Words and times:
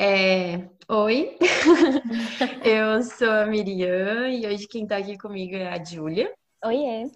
É, 0.00 0.68
oi, 0.88 1.36
eu 2.62 3.02
sou 3.02 3.28
a 3.28 3.46
Miriam 3.46 4.28
e 4.28 4.46
hoje 4.46 4.68
quem 4.68 4.86
tá 4.86 4.96
aqui 4.96 5.18
comigo 5.18 5.56
é 5.56 5.68
a 5.68 5.84
Júlia. 5.84 6.32
Oiê. 6.64 7.10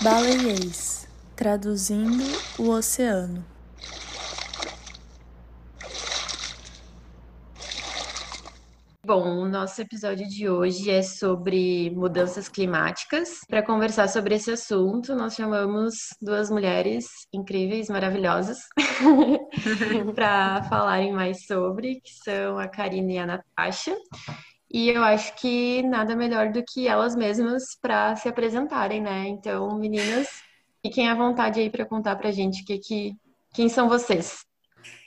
Baleiês, 0.00 1.08
traduzindo 1.34 2.22
o 2.56 2.68
oceano. 2.70 3.51
Bom, 9.04 9.40
o 9.40 9.48
nosso 9.48 9.82
episódio 9.82 10.28
de 10.28 10.48
hoje 10.48 10.88
é 10.88 11.02
sobre 11.02 11.90
mudanças 11.90 12.48
climáticas. 12.48 13.40
Para 13.48 13.60
conversar 13.60 14.08
sobre 14.08 14.36
esse 14.36 14.52
assunto, 14.52 15.16
nós 15.16 15.34
chamamos 15.34 15.94
duas 16.20 16.48
mulheres 16.48 17.06
incríveis, 17.32 17.88
maravilhosas, 17.88 18.58
para 20.14 20.62
falarem 20.68 21.12
mais 21.12 21.46
sobre, 21.46 22.00
que 22.00 22.12
são 22.22 22.56
a 22.60 22.68
Karina 22.68 23.12
e 23.12 23.18
a 23.18 23.26
Natasha. 23.26 23.96
E 24.72 24.90
eu 24.90 25.02
acho 25.02 25.34
que 25.34 25.82
nada 25.82 26.14
melhor 26.14 26.52
do 26.52 26.62
que 26.64 26.86
elas 26.86 27.16
mesmas 27.16 27.76
para 27.80 28.14
se 28.14 28.28
apresentarem, 28.28 29.02
né? 29.02 29.26
Então, 29.26 29.76
meninas, 29.76 30.28
fiquem 30.80 31.08
à 31.08 31.14
vontade 31.16 31.58
aí 31.58 31.68
para 31.68 31.84
contar 31.84 32.14
pra 32.14 32.30
gente 32.30 32.64
que, 32.64 32.78
que, 32.78 33.16
quem 33.52 33.68
são 33.68 33.88
vocês. 33.88 34.46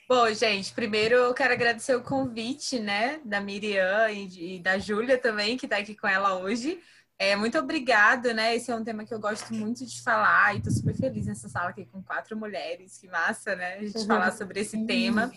Bom, 0.08 0.32
gente, 0.34 0.72
primeiro 0.73 1.16
eu 1.16 1.34
quero 1.34 1.54
agradecer 1.54 1.95
o 1.95 2.04
convite, 2.04 2.80
né, 2.80 3.20
da 3.26 3.41
Miriam 3.41 4.09
e, 4.12 4.58
e 4.58 4.59
da 4.59 4.78
Júlia 4.78 5.18
também, 5.18 5.58
que 5.58 5.66
está 5.66 5.78
aqui 5.78 5.95
com 5.95 6.08
ela 6.08 6.38
hoje. 6.38 6.80
É, 7.18 7.36
muito 7.36 7.58
obrigada, 7.58 8.34
né? 8.34 8.55
Esse 8.55 8.72
é 8.72 8.76
um 8.76 8.84
tema 8.84 9.05
que 9.05 9.14
eu 9.14 9.20
gosto 9.20 9.54
muito 9.54 9.86
de 9.86 10.04
falar 10.04 10.54
e 10.54 10.62
tô 10.62 10.70
super 10.70 10.94
feliz 10.94 11.26
nessa 11.26 11.48
sala 11.48 11.70
aqui 11.70 11.86
com 11.86 12.04
quatro 12.04 12.36
mulheres. 12.38 12.98
Que 12.98 13.08
massa, 13.08 13.55
né? 13.55 13.76
A 13.76 13.81
gente 13.81 13.98
uhum. 14.00 14.05
falar 14.05 14.31
sobre 14.36 14.59
esse 14.59 14.86
tema. 14.86 15.31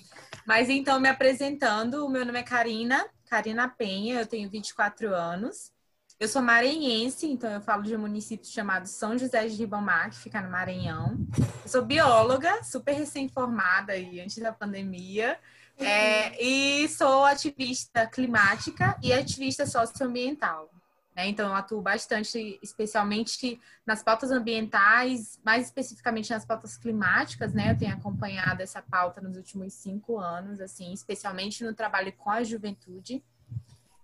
Mas 0.45 0.69
então, 0.69 0.99
me 0.99 1.09
apresentando, 1.09 2.05
o 2.05 2.09
meu 2.09 2.27
nome 2.27 2.41
é 2.41 2.43
Karina, 2.43 3.09
Karina 3.31 3.69
Penha, 3.69 4.21
eu 4.21 4.27
tenho 4.27 4.51
24 4.51 5.15
anos. 5.15 5.73
Eu 6.21 6.27
sou 6.27 6.43
maranhense, 6.43 7.29
então 7.29 7.49
eu 7.49 7.61
falo 7.61 7.85
de 7.85 7.95
um 7.95 8.01
município 8.01 8.45
chamado 8.51 8.89
São 8.89 9.17
José 9.17 9.47
de 9.47 9.55
Ribamar, 9.55 10.11
que 10.11 10.17
fica 10.17 10.43
no 10.43 10.51
Maranhão. 10.51 11.17
Eu 11.63 11.69
sou 11.69 11.85
bióloga, 11.85 12.65
super 12.65 12.93
recém-formada 12.93 13.97
e 13.97 14.21
antes 14.21 14.39
da 14.39 14.53
pandemia. 14.53 15.39
É, 15.79 16.43
e 16.43 16.89
sou 16.89 17.25
ativista 17.25 18.05
climática 18.05 18.99
e 19.01 19.13
ativista 19.13 19.65
socioambiental. 19.65 20.69
Né? 21.15 21.29
Então, 21.29 21.51
eu 21.51 21.55
atuo 21.55 21.81
bastante, 21.81 22.59
especialmente 22.61 23.61
nas 23.87 24.03
pautas 24.03 24.33
ambientais, 24.33 25.39
mais 25.45 25.67
especificamente 25.67 26.31
nas 26.31 26.45
pautas 26.45 26.77
climáticas. 26.77 27.55
Né? 27.55 27.71
Eu 27.71 27.79
tenho 27.79 27.95
acompanhado 27.95 28.61
essa 28.61 28.83
pauta 28.83 29.21
nos 29.21 29.37
últimos 29.37 29.73
cinco 29.75 30.19
anos, 30.19 30.61
assim, 30.61 30.93
especialmente 30.93 31.63
no 31.63 31.73
trabalho 31.73 32.13
com 32.15 32.29
a 32.29 32.43
juventude 32.43 33.23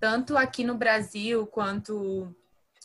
tanto 0.04 0.36
aqui 0.36 0.62
no 0.64 0.74
Brasil 0.74 1.46
quanto 1.46 2.30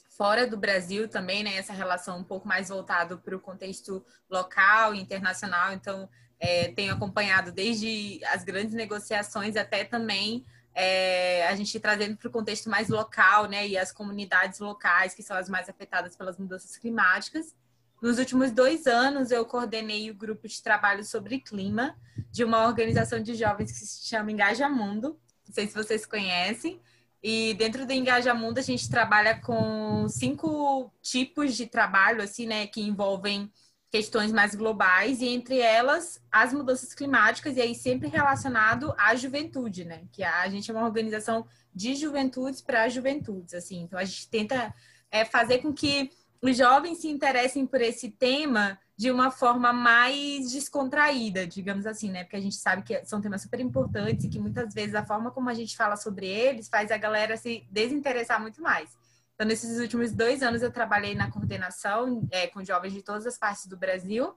fora 0.07 0.47
do 0.47 0.55
Brasil 0.55 1.05
também, 1.09 1.43
né? 1.43 1.57
Essa 1.57 1.73
relação 1.73 2.17
um 2.17 2.23
pouco 2.23 2.47
mais 2.47 2.69
voltado 2.69 3.17
para 3.17 3.35
o 3.35 3.41
contexto 3.41 4.01
local 4.29 4.95
e 4.95 5.01
internacional. 5.01 5.73
Então, 5.73 6.09
é, 6.39 6.71
tenho 6.71 6.93
acompanhado 6.93 7.51
desde 7.51 8.21
as 8.23 8.45
grandes 8.45 8.73
negociações 8.73 9.57
até 9.57 9.83
também 9.83 10.45
é, 10.73 11.45
a 11.45 11.55
gente 11.57 11.77
trazendo 11.77 12.15
para 12.15 12.29
o 12.29 12.31
contexto 12.31 12.69
mais 12.69 12.87
local, 12.87 13.49
né? 13.49 13.67
E 13.67 13.77
as 13.77 13.91
comunidades 13.91 14.59
locais, 14.59 15.13
que 15.13 15.21
são 15.21 15.35
as 15.35 15.49
mais 15.49 15.67
afetadas 15.67 16.15
pelas 16.15 16.37
mudanças 16.37 16.77
climáticas. 16.77 17.53
Nos 18.01 18.17
últimos 18.17 18.49
dois 18.51 18.87
anos, 18.87 19.29
eu 19.29 19.45
coordenei 19.45 20.09
o 20.09 20.15
grupo 20.15 20.47
de 20.47 20.63
trabalho 20.63 21.03
sobre 21.03 21.41
clima 21.41 21.97
de 22.31 22.45
uma 22.45 22.65
organização 22.65 23.21
de 23.21 23.35
jovens 23.35 23.73
que 23.73 23.77
se 23.77 24.07
chama 24.07 24.31
Engaja 24.31 24.69
Mundo. 24.69 25.19
Não 25.45 25.53
sei 25.53 25.67
se 25.67 25.73
vocês 25.73 26.05
conhecem. 26.05 26.79
E 27.21 27.53
dentro 27.55 27.85
do 27.85 27.91
Engaja 27.91 28.33
Mundo 28.33 28.59
a 28.59 28.61
gente 28.61 28.89
trabalha 28.89 29.39
com 29.41 30.07
cinco 30.07 30.91
tipos 31.01 31.55
de 31.55 31.67
trabalho, 31.67 32.21
assim, 32.21 32.47
né, 32.47 32.67
que 32.67 32.81
envolvem 32.81 33.51
questões 33.91 34.31
mais 34.31 34.53
globais 34.53 35.19
e 35.19 35.27
entre 35.27 35.59
elas 35.59 36.21
as 36.31 36.53
mudanças 36.53 36.93
climáticas 36.93 37.57
e 37.57 37.61
aí 37.61 37.73
sempre 37.73 38.07
relacionado 38.07 38.93
à 38.97 39.15
juventude, 39.15 39.83
né? 39.83 40.03
Que 40.11 40.23
a 40.23 40.47
gente 40.47 40.69
é 40.69 40.73
uma 40.73 40.85
organização 40.85 41.45
de 41.73 41.95
juventudes 41.95 42.61
para 42.61 42.87
juventudes, 42.87 43.53
assim. 43.53 43.81
Então 43.81 43.97
a 43.97 44.05
gente 44.05 44.29
tenta 44.29 44.73
é, 45.11 45.25
fazer 45.25 45.59
com 45.59 45.73
que 45.73 46.11
os 46.41 46.57
jovens 46.57 46.99
se 46.99 47.07
interessem 47.07 47.65
por 47.65 47.81
esse 47.81 48.09
tema 48.09 48.79
de 48.95 49.09
uma 49.11 49.31
forma 49.31 49.71
mais 49.71 50.51
descontraída, 50.51 51.47
digamos 51.47 51.85
assim, 51.85 52.11
né? 52.11 52.23
Porque 52.23 52.35
a 52.35 52.41
gente 52.41 52.55
sabe 52.55 52.83
que 52.83 53.05
são 53.05 53.21
temas 53.21 53.41
super 53.41 53.59
importantes 53.59 54.25
e 54.25 54.29
que 54.29 54.39
muitas 54.39 54.73
vezes 54.73 54.93
a 54.93 55.05
forma 55.05 55.31
como 55.31 55.49
a 55.49 55.53
gente 55.53 55.75
fala 55.75 55.95
sobre 55.95 56.27
eles 56.27 56.67
faz 56.67 56.91
a 56.91 56.97
galera 56.97 57.37
se 57.37 57.65
desinteressar 57.71 58.41
muito 58.41 58.61
mais. 58.61 58.89
Então, 59.35 59.47
nesses 59.47 59.79
últimos 59.79 60.11
dois 60.11 60.43
anos, 60.43 60.61
eu 60.61 60.69
trabalhei 60.69 61.15
na 61.15 61.31
coordenação 61.31 62.27
é, 62.29 62.47
com 62.47 62.61
jovens 62.61 62.91
de 62.91 63.01
todas 63.01 63.25
as 63.25 63.37
partes 63.37 63.67
do 63.67 63.77
Brasil. 63.77 64.35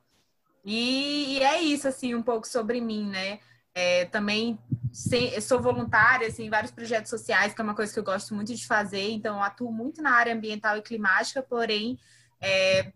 E, 0.64 1.38
e, 1.38 1.42
é 1.42 1.60
isso, 1.60 1.88
assim, 1.88 2.14
um 2.14 2.22
pouco 2.22 2.46
sobre 2.46 2.80
mim, 2.80 3.10
né? 3.10 3.40
É, 3.74 4.04
também 4.06 4.58
sem, 4.92 5.40
sou 5.40 5.60
voluntária 5.60 6.28
assim, 6.28 6.44
em 6.44 6.50
vários 6.50 6.70
projetos 6.70 7.08
sociais, 7.08 7.54
que 7.54 7.60
é 7.60 7.64
uma 7.64 7.74
coisa 7.74 7.92
que 7.92 7.98
eu 7.98 8.04
gosto 8.04 8.34
muito 8.34 8.54
de 8.54 8.66
fazer. 8.66 9.10
Então, 9.10 9.36
eu 9.36 9.42
atuo 9.42 9.72
muito 9.72 10.02
na 10.02 10.12
área 10.12 10.34
ambiental 10.34 10.76
e 10.76 10.82
climática, 10.82 11.42
porém, 11.42 11.98
é, 12.40 12.92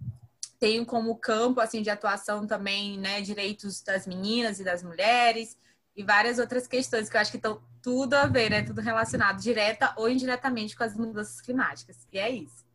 tenho 0.58 0.84
como 0.84 1.16
campo 1.16 1.60
assim 1.60 1.82
de 1.82 1.90
atuação 1.90 2.46
também, 2.46 2.98
né, 2.98 3.20
direitos 3.20 3.82
das 3.82 4.06
meninas 4.06 4.60
e 4.60 4.64
das 4.64 4.82
mulheres 4.82 5.56
e 5.96 6.02
várias 6.02 6.38
outras 6.38 6.66
questões 6.66 7.08
que 7.08 7.16
eu 7.16 7.20
acho 7.20 7.30
que 7.30 7.38
estão 7.38 7.62
tudo 7.82 8.14
a 8.14 8.26
ver, 8.26 8.50
né, 8.50 8.62
tudo 8.62 8.80
relacionado 8.80 9.40
direta 9.40 9.94
ou 9.96 10.08
indiretamente 10.08 10.76
com 10.76 10.84
as 10.84 10.94
mudanças 10.94 11.40
climáticas. 11.40 12.06
E 12.12 12.18
é 12.18 12.30
isso. 12.30 12.66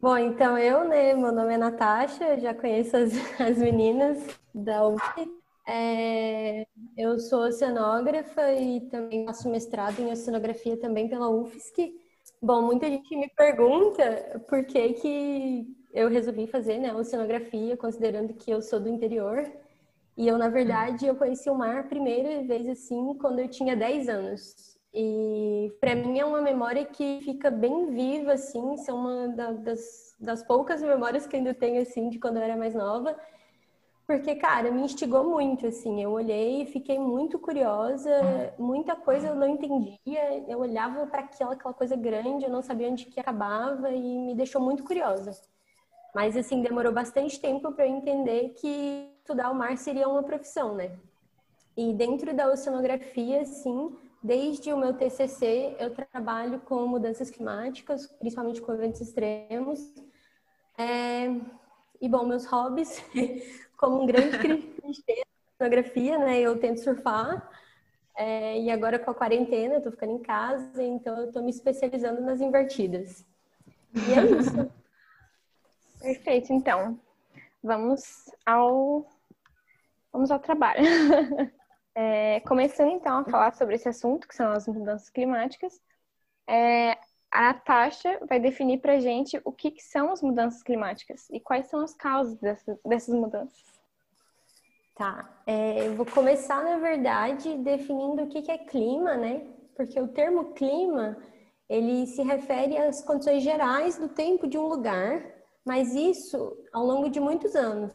Bom, 0.00 0.16
então 0.16 0.58
eu, 0.58 0.86
né, 0.88 1.14
meu 1.14 1.32
nome 1.32 1.54
é 1.54 1.58
Natasha, 1.58 2.38
já 2.38 2.52
conheço 2.52 2.96
as, 2.96 3.12
as 3.40 3.56
meninas 3.56 4.18
da 4.54 4.86
UF. 4.86 5.45
É, 5.68 6.66
eu 6.96 7.18
sou 7.18 7.40
oceanógrafa 7.46 8.52
e 8.54 8.80
também 8.88 9.24
faço 9.26 9.48
mestrado 9.50 10.00
em 10.00 10.10
oceanografia 10.12 10.76
também 10.78 11.08
pela 11.08 11.28
UFSC. 11.28 11.92
Bom, 12.40 12.62
muita 12.62 12.88
gente 12.88 13.16
me 13.16 13.28
pergunta 13.30 14.40
por 14.48 14.64
que 14.64 14.92
que 14.94 15.66
eu 15.92 16.08
resolvi 16.08 16.46
fazer, 16.46 16.78
né, 16.78 16.94
oceanografia, 16.94 17.76
considerando 17.76 18.34
que 18.34 18.50
eu 18.50 18.62
sou 18.62 18.78
do 18.78 18.88
interior. 18.88 19.44
E 20.16 20.28
eu, 20.28 20.38
na 20.38 20.48
verdade, 20.48 21.06
eu 21.06 21.16
conheci 21.16 21.50
o 21.50 21.54
mar 21.54 21.78
a 21.78 21.82
primeira 21.84 22.42
vez, 22.44 22.68
assim, 22.68 23.14
quando 23.20 23.40
eu 23.40 23.48
tinha 23.48 23.76
10 23.76 24.08
anos. 24.08 24.76
E 24.94 25.72
para 25.80 25.94
mim 25.94 26.18
é 26.18 26.24
uma 26.24 26.40
memória 26.40 26.84
que 26.86 27.20
fica 27.22 27.50
bem 27.50 27.90
viva, 27.92 28.32
assim, 28.34 28.76
é 28.88 28.92
uma 28.92 29.28
das, 29.28 30.14
das 30.20 30.42
poucas 30.46 30.80
memórias 30.82 31.26
que 31.26 31.36
ainda 31.36 31.52
tenho, 31.54 31.82
assim, 31.82 32.08
de 32.08 32.18
quando 32.18 32.38
eu 32.38 32.42
era 32.42 32.56
mais 32.56 32.74
nova. 32.74 33.16
Porque, 34.06 34.36
cara, 34.36 34.70
me 34.70 34.82
instigou 34.82 35.24
muito, 35.24 35.66
assim. 35.66 36.00
Eu 36.00 36.12
olhei 36.12 36.62
e 36.62 36.66
fiquei 36.66 36.98
muito 36.98 37.38
curiosa, 37.40 38.10
muita 38.56 38.94
coisa 38.94 39.28
eu 39.28 39.34
não 39.34 39.48
entendia. 39.48 40.44
Eu 40.46 40.60
olhava 40.60 41.06
para 41.06 41.22
aquela, 41.22 41.54
aquela 41.54 41.74
coisa 41.74 41.96
grande, 41.96 42.44
eu 42.44 42.50
não 42.50 42.62
sabia 42.62 42.88
onde 42.88 43.06
que 43.06 43.18
acabava 43.18 43.90
e 43.90 44.18
me 44.18 44.34
deixou 44.34 44.60
muito 44.60 44.84
curiosa. 44.84 45.32
Mas, 46.14 46.36
assim, 46.36 46.62
demorou 46.62 46.92
bastante 46.92 47.40
tempo 47.40 47.72
para 47.72 47.86
eu 47.86 47.96
entender 47.96 48.54
que 48.60 49.10
estudar 49.18 49.50
o 49.50 49.54
mar 49.54 49.76
seria 49.76 50.08
uma 50.08 50.22
profissão, 50.22 50.74
né? 50.74 50.96
E 51.76 51.92
dentro 51.92 52.34
da 52.34 52.48
oceanografia, 52.48 53.44
sim, 53.44 53.94
desde 54.22 54.72
o 54.72 54.78
meu 54.78 54.94
TCC, 54.94 55.76
eu 55.78 55.92
trabalho 55.94 56.60
com 56.60 56.86
mudanças 56.86 57.28
climáticas, 57.28 58.06
principalmente 58.06 58.62
com 58.62 58.72
eventos 58.72 59.00
extremos. 59.00 59.80
É... 60.78 61.26
E, 62.00 62.08
bom, 62.08 62.24
meus 62.24 62.46
hobbies, 62.46 63.02
como 63.76 64.02
um 64.02 64.06
grande 64.06 64.38
clichê 64.82 65.22
da 65.58 65.66
oceanografia, 65.66 66.18
né? 66.18 66.40
Eu 66.40 66.58
tento 66.58 66.80
surfar. 66.80 67.50
É... 68.16 68.60
E 68.60 68.70
agora, 68.70 68.98
com 68.98 69.10
a 69.10 69.14
quarentena, 69.14 69.74
eu 69.74 69.82
tô 69.82 69.90
ficando 69.90 70.12
em 70.12 70.22
casa, 70.22 70.82
então 70.82 71.18
eu 71.18 71.32
tô 71.32 71.42
me 71.42 71.50
especializando 71.50 72.20
nas 72.20 72.40
invertidas. 72.40 73.24
E 73.94 74.18
é 74.18 74.40
isso. 74.40 74.72
Perfeito, 76.00 76.52
então. 76.52 76.98
Vamos 77.62 78.30
ao 78.44 79.06
vamos 80.12 80.30
ao 80.30 80.38
trabalho. 80.38 80.82
é, 81.94 82.40
começando 82.40 82.90
então 82.90 83.18
a 83.18 83.24
falar 83.24 83.54
sobre 83.54 83.74
esse 83.74 83.88
assunto, 83.88 84.28
que 84.28 84.34
são 84.34 84.52
as 84.52 84.66
mudanças 84.68 85.10
climáticas. 85.10 85.80
É, 86.48 86.96
a 87.32 87.42
Natasha 87.42 88.18
vai 88.28 88.40
definir 88.40 88.80
para 88.80 88.98
gente 88.98 89.40
o 89.44 89.52
que, 89.52 89.70
que, 89.70 89.82
são 89.82 90.12
as 90.12 90.22
mudanças 90.22 90.62
climáticas 90.62 91.28
e 91.30 91.40
quais 91.40 91.66
são 91.66 91.80
as 91.80 91.94
causas 91.94 92.38
dessas, 92.38 92.78
dessas 92.84 93.14
mudanças. 93.14 93.64
Tá, 94.94 95.42
é, 95.46 95.86
eu 95.86 95.94
vou 95.94 96.06
começar, 96.06 96.64
na 96.64 96.78
verdade, 96.78 97.56
definindo 97.58 98.22
o 98.22 98.28
que, 98.28 98.42
que 98.42 98.50
é 98.50 98.58
clima, 98.58 99.14
né? 99.14 99.46
Porque 99.76 100.00
o 100.00 100.08
termo 100.08 100.54
clima, 100.54 101.18
ele 101.68 102.06
se 102.06 102.22
refere 102.22 102.78
às 102.78 103.04
condições 103.04 103.42
gerais 103.42 103.98
do 103.98 104.08
tempo 104.08 104.46
de 104.46 104.56
um 104.56 104.66
lugar 104.66 105.36
mas 105.66 105.96
isso 105.96 106.56
ao 106.72 106.86
longo 106.86 107.10
de 107.10 107.18
muitos 107.18 107.56
anos. 107.56 107.92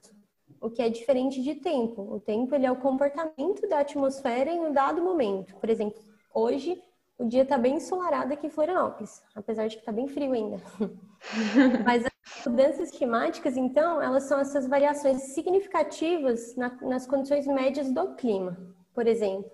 o 0.59 0.69
que 0.69 0.81
é 0.81 0.89
diferente 0.89 1.41
de 1.41 1.55
tempo. 1.55 2.01
O 2.01 2.19
tempo 2.19 2.53
ele 2.53 2.67
é 2.67 2.71
o 2.71 2.79
comportamento 2.79 3.67
da 3.67 3.79
atmosfera 3.79 4.51
em 4.51 4.59
um 4.59 4.71
dado 4.71 5.01
momento. 5.01 5.55
Por 5.55 5.69
exemplo, 5.69 5.99
hoje 6.35 6.79
o 7.21 7.27
dia 7.27 7.43
está 7.43 7.57
bem 7.57 7.75
ensolarado 7.75 8.33
aqui 8.33 8.47
em 8.47 8.49
Florianópolis, 8.49 9.21
apesar 9.35 9.67
de 9.67 9.75
que 9.75 9.81
está 9.81 9.91
bem 9.91 10.07
frio 10.07 10.33
ainda. 10.33 10.57
Mas 11.85 12.03
as 12.05 12.45
mudanças 12.47 12.89
climáticas, 12.89 13.55
então, 13.55 14.01
elas 14.01 14.23
são 14.23 14.39
essas 14.39 14.67
variações 14.67 15.33
significativas 15.33 16.55
na, 16.55 16.69
nas 16.81 17.05
condições 17.05 17.45
médias 17.45 17.91
do 17.91 18.15
clima. 18.15 18.57
Por 18.93 19.05
exemplo, 19.07 19.51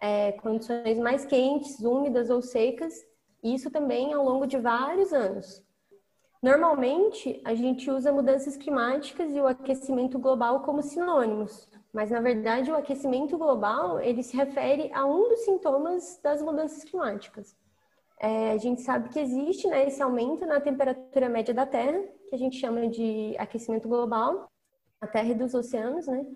é, 0.00 0.32
condições 0.32 0.98
mais 0.98 1.26
quentes, 1.26 1.80
úmidas 1.80 2.30
ou 2.30 2.40
secas, 2.40 2.94
isso 3.44 3.70
também 3.70 4.14
ao 4.14 4.24
longo 4.24 4.46
de 4.46 4.56
vários 4.56 5.12
anos. 5.12 5.62
Normalmente, 6.42 7.38
a 7.44 7.54
gente 7.54 7.90
usa 7.90 8.10
mudanças 8.10 8.56
climáticas 8.56 9.34
e 9.34 9.40
o 9.40 9.46
aquecimento 9.46 10.18
global 10.18 10.60
como 10.60 10.82
sinônimos, 10.82 11.68
mas 11.92 12.10
na 12.10 12.20
verdade 12.20 12.70
o 12.70 12.76
aquecimento 12.76 13.36
global 13.36 14.00
ele 14.00 14.22
se 14.22 14.36
refere 14.36 14.90
a 14.92 15.04
um 15.04 15.28
dos 15.28 15.40
sintomas 15.40 16.20
das 16.22 16.42
mudanças 16.42 16.84
climáticas. 16.84 17.56
É, 18.18 18.52
a 18.52 18.58
gente 18.58 18.82
sabe 18.82 19.08
que 19.08 19.18
existe 19.18 19.66
né, 19.66 19.86
esse 19.86 20.02
aumento 20.02 20.44
na 20.44 20.60
temperatura 20.60 21.28
média 21.28 21.54
da 21.54 21.64
Terra, 21.64 22.02
que 22.28 22.34
a 22.34 22.38
gente 22.38 22.56
chama 22.58 22.86
de 22.86 23.34
aquecimento 23.38 23.88
global, 23.88 24.50
a 25.00 25.06
Terra 25.06 25.30
e 25.30 25.34
dos 25.34 25.54
oceanos, 25.54 26.06
né? 26.06 26.26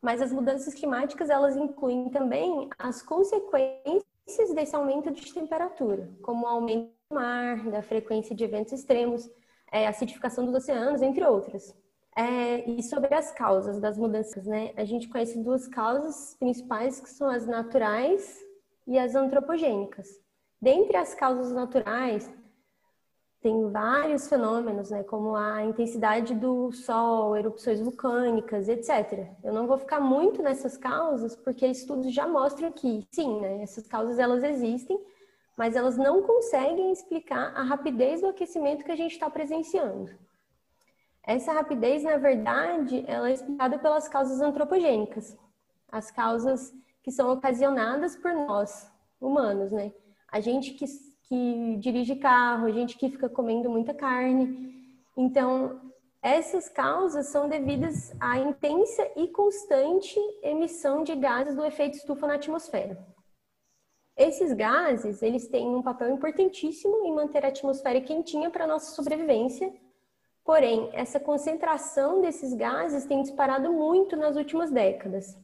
Mas 0.00 0.22
as 0.22 0.32
mudanças 0.32 0.72
climáticas 0.72 1.28
elas 1.30 1.56
incluem 1.56 2.08
também 2.10 2.68
as 2.78 3.02
consequências 3.02 4.54
desse 4.54 4.74
aumento 4.74 5.10
de 5.10 5.34
temperatura, 5.34 6.08
como 6.22 6.44
o 6.44 6.48
aumento 6.48 6.92
do 7.10 7.14
mar, 7.16 7.68
da 7.70 7.82
frequência 7.82 8.34
de 8.34 8.44
eventos 8.44 8.72
extremos, 8.72 9.28
é, 9.70 9.86
acidificação 9.88 10.44
dos 10.46 10.54
oceanos, 10.54 11.02
entre 11.02 11.24
outras. 11.24 11.74
É, 12.14 12.70
e 12.70 12.82
sobre 12.82 13.14
as 13.14 13.32
causas 13.32 13.80
das 13.80 13.96
mudanças, 13.96 14.46
né? 14.46 14.72
A 14.76 14.84
gente 14.84 15.08
conhece 15.08 15.38
duas 15.38 15.66
causas 15.66 16.36
principais 16.38 17.00
que 17.00 17.08
são 17.08 17.28
as 17.28 17.46
naturais 17.46 18.38
e 18.86 18.98
as 18.98 19.14
antropogênicas. 19.14 20.20
Dentre 20.60 20.96
as 20.96 21.14
causas 21.14 21.52
naturais, 21.52 22.30
tem 23.40 23.68
vários 23.70 24.28
fenômenos, 24.28 24.90
né, 24.90 25.02
como 25.02 25.34
a 25.34 25.64
intensidade 25.64 26.32
do 26.32 26.70
Sol, 26.70 27.36
erupções 27.36 27.80
vulcânicas, 27.80 28.68
etc. 28.68 29.26
Eu 29.42 29.52
não 29.52 29.66
vou 29.66 29.76
ficar 29.76 29.98
muito 29.98 30.40
nessas 30.40 30.76
causas, 30.76 31.34
porque 31.34 31.66
estudos 31.66 32.14
já 32.14 32.28
mostram 32.28 32.70
que, 32.70 33.04
sim, 33.10 33.40
né, 33.40 33.60
essas 33.62 33.88
causas 33.88 34.20
elas 34.20 34.44
existem, 34.44 34.96
mas 35.56 35.74
elas 35.74 35.96
não 35.96 36.22
conseguem 36.22 36.92
explicar 36.92 37.52
a 37.56 37.64
rapidez 37.64 38.20
do 38.20 38.28
aquecimento 38.28 38.84
que 38.84 38.92
a 38.92 38.96
gente 38.96 39.12
está 39.12 39.28
presenciando. 39.28 40.12
Essa 41.24 41.52
rapidez, 41.52 42.02
na 42.02 42.16
verdade, 42.16 43.04
ela 43.06 43.30
é 43.30 43.32
explicada 43.32 43.78
pelas 43.78 44.08
causas 44.08 44.40
antropogênicas, 44.40 45.36
as 45.90 46.10
causas 46.10 46.72
que 47.02 47.12
são 47.12 47.32
ocasionadas 47.32 48.16
por 48.16 48.32
nós, 48.32 48.90
humanos, 49.20 49.70
né? 49.70 49.92
A 50.28 50.40
gente 50.40 50.72
que, 50.72 50.84
que 51.22 51.76
dirige 51.76 52.16
carro, 52.16 52.66
a 52.66 52.72
gente 52.72 52.98
que 52.98 53.10
fica 53.10 53.28
comendo 53.28 53.70
muita 53.70 53.94
carne. 53.94 54.74
Então, 55.16 55.80
essas 56.20 56.68
causas 56.68 57.26
são 57.28 57.48
devidas 57.48 58.12
à 58.20 58.38
intensa 58.38 59.08
e 59.16 59.28
constante 59.28 60.18
emissão 60.42 61.04
de 61.04 61.14
gases 61.14 61.54
do 61.54 61.64
efeito 61.64 61.98
estufa 61.98 62.26
na 62.26 62.34
atmosfera. 62.34 62.98
Esses 64.16 64.52
gases, 64.52 65.22
eles 65.22 65.48
têm 65.48 65.74
um 65.74 65.82
papel 65.82 66.10
importantíssimo 66.10 67.04
em 67.04 67.14
manter 67.14 67.44
a 67.44 67.48
atmosfera 67.48 68.00
quentinha 68.00 68.50
para 68.50 68.66
nossa 68.66 68.94
sobrevivência 68.94 69.72
Porém, 70.44 70.90
essa 70.92 71.20
concentração 71.20 72.20
desses 72.20 72.52
gases 72.52 73.04
tem 73.04 73.22
disparado 73.22 73.72
muito 73.72 74.16
nas 74.16 74.36
últimas 74.36 74.70
décadas. 74.70 75.38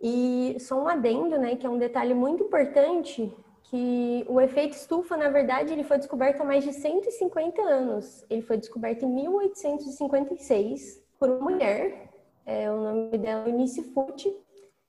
E 0.00 0.56
só 0.58 0.82
um 0.82 0.88
adendo, 0.88 1.38
né, 1.38 1.56
que 1.56 1.66
é 1.66 1.70
um 1.70 1.78
detalhe 1.78 2.14
muito 2.14 2.44
importante, 2.44 3.32
que 3.64 4.24
o 4.28 4.40
efeito 4.40 4.72
estufa, 4.72 5.16
na 5.16 5.28
verdade, 5.28 5.72
ele 5.72 5.84
foi 5.84 5.98
descoberto 5.98 6.40
há 6.40 6.44
mais 6.44 6.64
de 6.64 6.72
150 6.72 7.62
anos. 7.62 8.24
Ele 8.28 8.42
foi 8.42 8.56
descoberto 8.56 9.04
em 9.04 9.08
1856 9.08 11.02
por 11.18 11.30
uma 11.30 11.50
mulher, 11.50 12.10
é, 12.44 12.70
o 12.70 12.76
nome 12.76 13.18
dela 13.18 13.46
é 13.46 13.50
Eunice 13.50 13.84
Foote, 13.92 14.34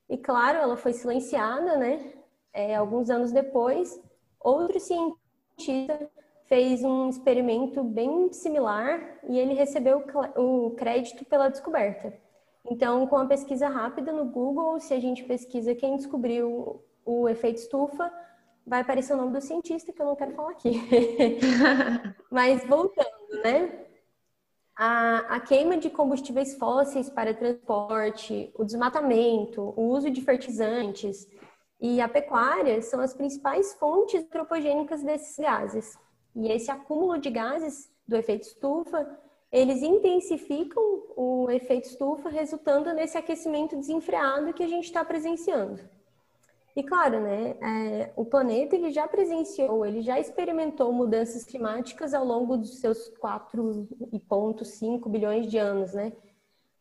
e 0.08 0.18
claro, 0.18 0.58
ela 0.58 0.76
foi 0.76 0.92
silenciada, 0.92 1.76
né, 1.76 2.12
é, 2.52 2.74
alguns 2.74 3.08
anos 3.08 3.30
depois. 3.32 4.02
Outro 4.40 4.78
cientista 4.80 6.10
fez 6.54 6.84
um 6.84 7.08
experimento 7.08 7.82
bem 7.82 8.32
similar 8.32 9.18
e 9.28 9.36
ele 9.36 9.54
recebeu 9.54 10.04
o 10.36 10.70
crédito 10.76 11.24
pela 11.24 11.48
descoberta. 11.48 12.16
Então, 12.70 13.08
com 13.08 13.16
a 13.16 13.26
pesquisa 13.26 13.68
rápida 13.68 14.12
no 14.12 14.26
Google, 14.26 14.78
se 14.78 14.94
a 14.94 15.00
gente 15.00 15.24
pesquisa 15.24 15.74
quem 15.74 15.96
descobriu 15.96 16.80
o 17.04 17.28
efeito 17.28 17.58
estufa, 17.58 18.08
vai 18.64 18.82
aparecer 18.82 19.14
o 19.14 19.16
nome 19.16 19.32
do 19.32 19.40
cientista 19.40 19.92
que 19.92 20.00
eu 20.00 20.06
não 20.06 20.14
quero 20.14 20.30
falar 20.30 20.52
aqui. 20.52 20.80
Mas 22.30 22.64
voltando, 22.68 23.42
né? 23.42 23.86
A, 24.76 25.34
a, 25.34 25.40
queima 25.40 25.76
de 25.76 25.90
combustíveis 25.90 26.54
fósseis 26.54 27.10
para 27.10 27.34
transporte, 27.34 28.52
o 28.54 28.62
desmatamento, 28.62 29.74
o 29.76 29.88
uso 29.88 30.08
de 30.08 30.20
fertilizantes 30.20 31.26
e 31.80 32.00
a 32.00 32.08
pecuária 32.08 32.80
são 32.80 33.00
as 33.00 33.12
principais 33.12 33.74
fontes 33.74 34.22
antropogênicas 34.22 35.02
desses 35.02 35.36
gases. 35.36 36.03
E 36.34 36.50
esse 36.50 36.70
acúmulo 36.70 37.18
de 37.18 37.30
gases 37.30 37.90
do 38.06 38.16
efeito 38.16 38.42
estufa, 38.42 39.18
eles 39.50 39.82
intensificam 39.82 40.82
o 41.16 41.48
efeito 41.50 41.88
estufa, 41.88 42.28
resultando 42.28 42.92
nesse 42.92 43.16
aquecimento 43.16 43.76
desenfreado 43.76 44.52
que 44.52 44.62
a 44.62 44.68
gente 44.68 44.84
está 44.84 45.04
presenciando. 45.04 45.80
E 46.76 46.82
claro, 46.82 47.20
né, 47.20 47.54
é, 47.62 48.12
o 48.16 48.24
planeta 48.24 48.74
ele 48.74 48.90
já 48.90 49.06
presenciou, 49.06 49.86
ele 49.86 50.02
já 50.02 50.18
experimentou 50.18 50.92
mudanças 50.92 51.44
climáticas 51.44 52.12
ao 52.12 52.24
longo 52.24 52.56
dos 52.56 52.80
seus 52.80 53.08
4,5 53.22 55.08
bilhões 55.08 55.46
de 55.48 55.56
anos, 55.56 55.92
né? 55.92 56.12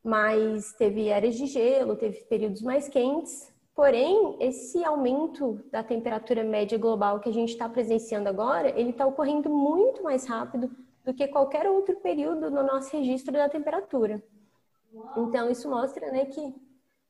Mas 0.03 0.73
teve 0.73 1.09
eras 1.09 1.35
de 1.35 1.45
gelo, 1.45 1.95
teve 1.95 2.21
períodos 2.23 2.63
mais 2.63 2.89
quentes, 2.89 3.52
Porém, 3.75 4.37
esse 4.39 4.83
aumento 4.83 5.59
da 5.71 5.83
temperatura 5.83 6.43
média 6.43 6.77
global 6.77 7.19
que 7.19 7.29
a 7.29 7.33
gente 7.33 7.49
está 7.49 7.67
presenciando 7.67 8.29
agora, 8.29 8.69
ele 8.79 8.91
está 8.91 9.05
ocorrendo 9.05 9.49
muito 9.49 10.03
mais 10.03 10.27
rápido 10.27 10.69
do 11.03 11.13
que 11.13 11.27
qualquer 11.27 11.67
outro 11.67 11.95
período 11.95 12.51
no 12.51 12.61
nosso 12.63 12.95
registro 12.95 13.33
da 13.33 13.49
temperatura. 13.49 14.23
Então, 15.17 15.49
isso 15.49 15.67
mostra 15.67 16.11
né, 16.11 16.25
que, 16.25 16.53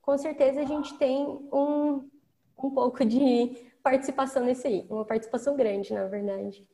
com 0.01 0.17
certeza, 0.17 0.61
a 0.61 0.65
gente 0.65 0.97
tem 0.97 1.25
um, 1.51 2.09
um 2.57 2.71
pouco 2.71 3.03
de 3.03 3.71
participação 3.83 4.45
nesse 4.45 4.65
aí, 4.65 4.87
uma 4.89 5.03
participação 5.03 5.57
grande, 5.57 5.93
na 5.93 6.07
verdade. 6.07 6.65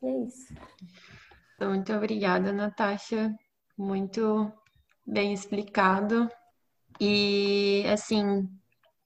E 0.00 0.06
é 0.06 0.18
isso. 0.20 0.54
Muito 1.60 1.92
obrigada, 1.92 2.52
Natasha. 2.52 3.34
Muito 3.76 4.52
bem 5.04 5.32
explicado. 5.32 6.30
E, 7.00 7.84
assim, 7.92 8.48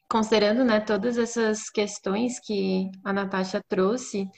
considerando 0.08 0.64
né, 0.64 0.80
todas 0.80 1.18
essas 1.18 1.68
questões 1.70 2.40
que 2.40 2.90
a 3.04 3.12
Natasha 3.12 3.60
trouxe, 3.68 4.28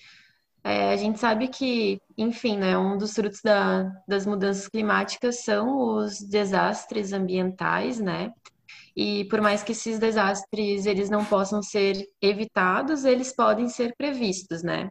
é, 0.62 0.92
a 0.92 0.96
gente 0.96 1.18
sabe 1.18 1.48
que, 1.48 2.00
enfim, 2.18 2.58
né, 2.58 2.76
um 2.76 2.98
dos 2.98 3.14
frutos 3.14 3.40
da, 3.42 3.90
das 4.06 4.26
mudanças 4.26 4.68
climáticas 4.68 5.42
são 5.44 5.96
os 5.96 6.20
desastres 6.20 7.12
ambientais, 7.12 7.98
né? 7.98 8.30
E 8.94 9.24
por 9.26 9.40
mais 9.40 9.62
que 9.62 9.72
esses 9.72 9.98
desastres 9.98 10.84
eles 10.84 11.08
não 11.08 11.24
possam 11.24 11.62
ser 11.62 12.04
evitados, 12.20 13.04
eles 13.04 13.34
podem 13.34 13.68
ser 13.68 13.94
previstos, 13.96 14.62
né? 14.62 14.88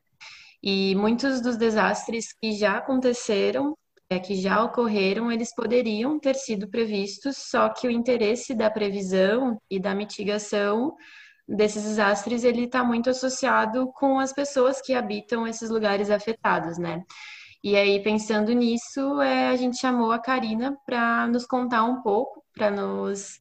E 0.63 0.95
muitos 0.95 1.41
dos 1.41 1.57
desastres 1.57 2.33
que 2.33 2.53
já 2.53 2.77
aconteceram 2.77 3.77
que 4.17 4.33
já 4.33 4.63
ocorreram, 4.63 5.31
eles 5.31 5.53
poderiam 5.53 6.17
ter 6.17 6.33
sido 6.33 6.67
previstos, 6.67 7.37
só 7.37 7.69
que 7.69 7.87
o 7.87 7.91
interesse 7.91 8.55
da 8.55 8.71
previsão 8.71 9.61
e 9.69 9.79
da 9.79 9.93
mitigação 9.93 10.95
desses 11.47 11.83
desastres 11.83 12.43
ele 12.43 12.63
está 12.63 12.83
muito 12.83 13.09
associado 13.09 13.91
com 13.93 14.19
as 14.19 14.33
pessoas 14.33 14.81
que 14.81 14.95
habitam 14.95 15.45
esses 15.45 15.69
lugares 15.69 16.09
afetados, 16.09 16.79
né? 16.79 17.03
E 17.63 17.75
aí, 17.75 18.01
pensando 18.01 18.51
nisso, 18.53 19.21
é, 19.21 19.49
a 19.49 19.55
gente 19.55 19.77
chamou 19.77 20.11
a 20.11 20.19
Karina 20.19 20.75
para 20.85 21.27
nos 21.27 21.45
contar 21.45 21.83
um 21.83 22.01
pouco, 22.01 22.43
para 22.53 22.71
nos 22.71 23.39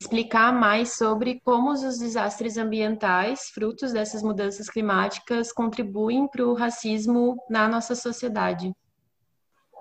explicar 0.00 0.52
mais 0.52 0.96
sobre 0.96 1.40
como 1.44 1.70
os 1.70 1.98
desastres 1.98 2.56
ambientais, 2.56 3.50
frutos 3.54 3.92
dessas 3.92 4.22
mudanças 4.22 4.68
climáticas, 4.68 5.52
contribuem 5.52 6.26
para 6.26 6.46
o 6.46 6.54
racismo 6.54 7.36
na 7.48 7.68
nossa 7.68 7.94
sociedade. 7.94 8.72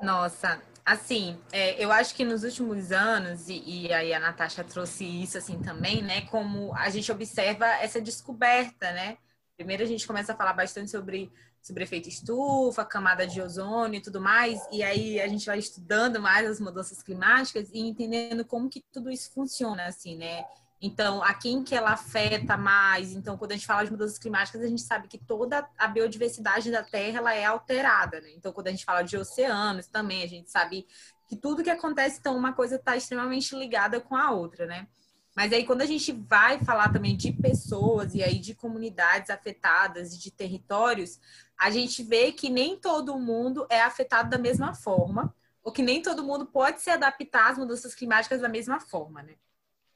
Nossa, 0.02 0.62
assim, 0.86 1.38
é, 1.52 1.84
eu 1.84 1.92
acho 1.92 2.16
que 2.16 2.24
nos 2.24 2.44
últimos 2.44 2.92
anos, 2.92 3.50
e, 3.50 3.88
e, 3.88 3.94
aí 3.94 4.14
a 4.14 4.20
Natasha 4.20 4.64
trouxe 4.64 5.04
isso 5.04 5.38
assim 5.38 5.60
também, 5.60 6.02
né? 6.02 6.22
Como 6.28 6.74
a 6.76 6.90
gente 6.90 7.12
observa 7.12 7.66
essa 7.66 8.00
descoberta, 8.00 8.92
né? 8.92 9.18
Primeiro 9.58 9.84
a 9.84 9.88
gente 9.88 10.06
começa 10.06 10.34
a 10.34 10.36
falar 10.36 10.54
bastante 10.54 10.92
sobre, 10.92 11.32
sobre 11.62 11.84
efeito 11.84 12.08
estufa, 12.08 12.86
camada 12.86 13.26
de 13.26 13.42
ozônio 13.42 13.98
e 13.98 14.02
tudo 14.02 14.22
mais. 14.22 14.60
E 14.72 14.84
aí 14.84 15.20
a 15.20 15.28
gente 15.28 15.46
vai 15.48 15.58
estudando 15.58 16.22
mais 16.22 16.48
as 16.48 16.60
mudanças 16.60 17.02
climáticas 17.02 17.70
e 17.74 17.80
entendendo 17.80 18.46
como 18.46 18.70
que 18.70 18.84
tudo 18.94 19.10
isso 19.10 19.32
funciona, 19.32 19.88
assim, 19.88 20.16
né? 20.16 20.46
Então, 20.80 21.24
a 21.24 21.34
quem 21.34 21.64
que 21.64 21.74
ela 21.74 21.92
afeta 21.92 22.56
mais? 22.56 23.12
Então, 23.14 23.36
quando 23.36 23.52
a 23.52 23.56
gente 23.56 23.66
fala 23.66 23.84
de 23.84 23.92
mudanças 23.92 24.20
climáticas, 24.20 24.62
a 24.62 24.68
gente 24.68 24.84
sabe 24.84 25.08
que 25.08 25.18
toda 25.18 25.68
a 25.78 25.88
biodiversidade 25.88 26.70
da 26.70 26.84
Terra 26.84 27.18
ela 27.18 27.34
é 27.34 27.46
alterada, 27.46 28.22
né? 28.22 28.30
Então, 28.36 28.54
quando 28.54 28.68
a 28.68 28.72
gente 28.72 28.86
fala 28.86 29.02
de 29.02 29.18
oceanos 29.18 29.88
também, 29.88 30.24
a 30.24 30.28
gente 30.28 30.52
sabe 30.52 30.86
que 31.28 31.36
tudo 31.36 31.64
que 31.64 31.70
acontece, 31.70 32.20
então, 32.20 32.38
uma 32.38 32.54
coisa 32.54 32.76
está 32.76 32.96
extremamente 32.96 33.56
ligada 33.56 34.00
com 34.00 34.16
a 34.16 34.30
outra, 34.32 34.68
né? 34.68 34.88
Mas 35.36 35.52
aí, 35.52 35.66
quando 35.66 35.82
a 35.82 35.86
gente 35.86 36.12
vai 36.12 36.60
falar 36.64 36.92
também 36.92 37.16
de 37.16 37.32
pessoas 37.32 38.14
e 38.14 38.24
aí 38.24 38.40
de 38.40 38.54
comunidades 38.54 39.30
afetadas 39.32 40.14
e 40.14 40.20
de 40.20 40.32
territórios, 40.32 41.20
a 41.60 41.72
gente 41.72 42.04
vê 42.04 42.32
que 42.32 42.50
nem 42.50 42.78
todo 42.78 43.20
mundo 43.20 43.66
é 43.70 43.82
afetado 43.82 44.30
da 44.30 44.38
mesma 44.38 44.76
forma, 44.76 45.34
ou 45.64 45.72
que 45.72 45.82
nem 45.82 46.02
todo 46.02 46.24
mundo 46.24 46.46
pode 46.46 46.82
se 46.82 46.90
adaptar 46.90 47.52
às 47.52 47.58
mudanças 47.58 47.96
climáticas 47.96 48.42
da 48.42 48.50
mesma 48.50 48.80
forma, 48.80 49.24
né? 49.24 49.36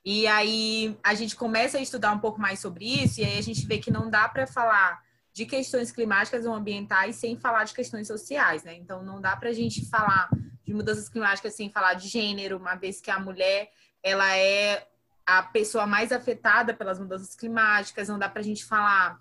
E 0.04 0.26
aí 0.28 0.98
a 1.04 1.14
gente 1.14 1.36
começa 1.36 1.78
a 1.78 1.82
estudar 1.82 2.12
um 2.12 2.20
pouco 2.20 2.42
mais 2.42 2.60
sobre 2.60 2.86
isso, 2.86 3.22
e 3.22 3.24
aí 3.24 3.38
a 3.38 3.44
gente 3.44 3.66
vê 3.66 3.78
que 3.78 3.92
não 3.92 4.10
dá 4.10 4.28
para 4.28 4.48
falar 4.48 5.02
de 5.34 5.46
questões 5.46 5.92
climáticas 5.92 6.46
ou 6.46 6.54
ambientais 6.54 7.16
sem 7.16 7.38
falar 7.38 7.64
de 7.64 7.74
questões 7.74 8.08
sociais, 8.08 8.64
né? 8.64 8.76
Então 8.76 9.04
não 9.04 9.22
dá 9.22 9.36
para 9.36 9.50
a 9.50 9.54
gente 9.54 9.86
falar 9.86 10.30
de 10.64 10.74
mudanças 10.74 11.08
climáticas 11.08 11.56
sem 11.56 11.70
falar 11.70 11.94
de 11.94 12.08
gênero, 12.08 12.58
uma 12.58 12.76
vez 12.76 13.00
que 13.00 13.12
a 13.12 13.20
mulher 13.20 13.72
ela 14.04 14.36
é 14.36 14.88
a 15.26 15.44
pessoa 15.44 15.86
mais 15.86 16.12
afetada 16.12 16.74
pelas 16.74 17.00
mudanças 17.00 17.36
climáticas, 17.36 18.10
não 18.10 18.20
dá 18.20 18.28
para 18.28 18.42
a 18.42 18.44
gente 18.44 18.66
falar 18.66 19.20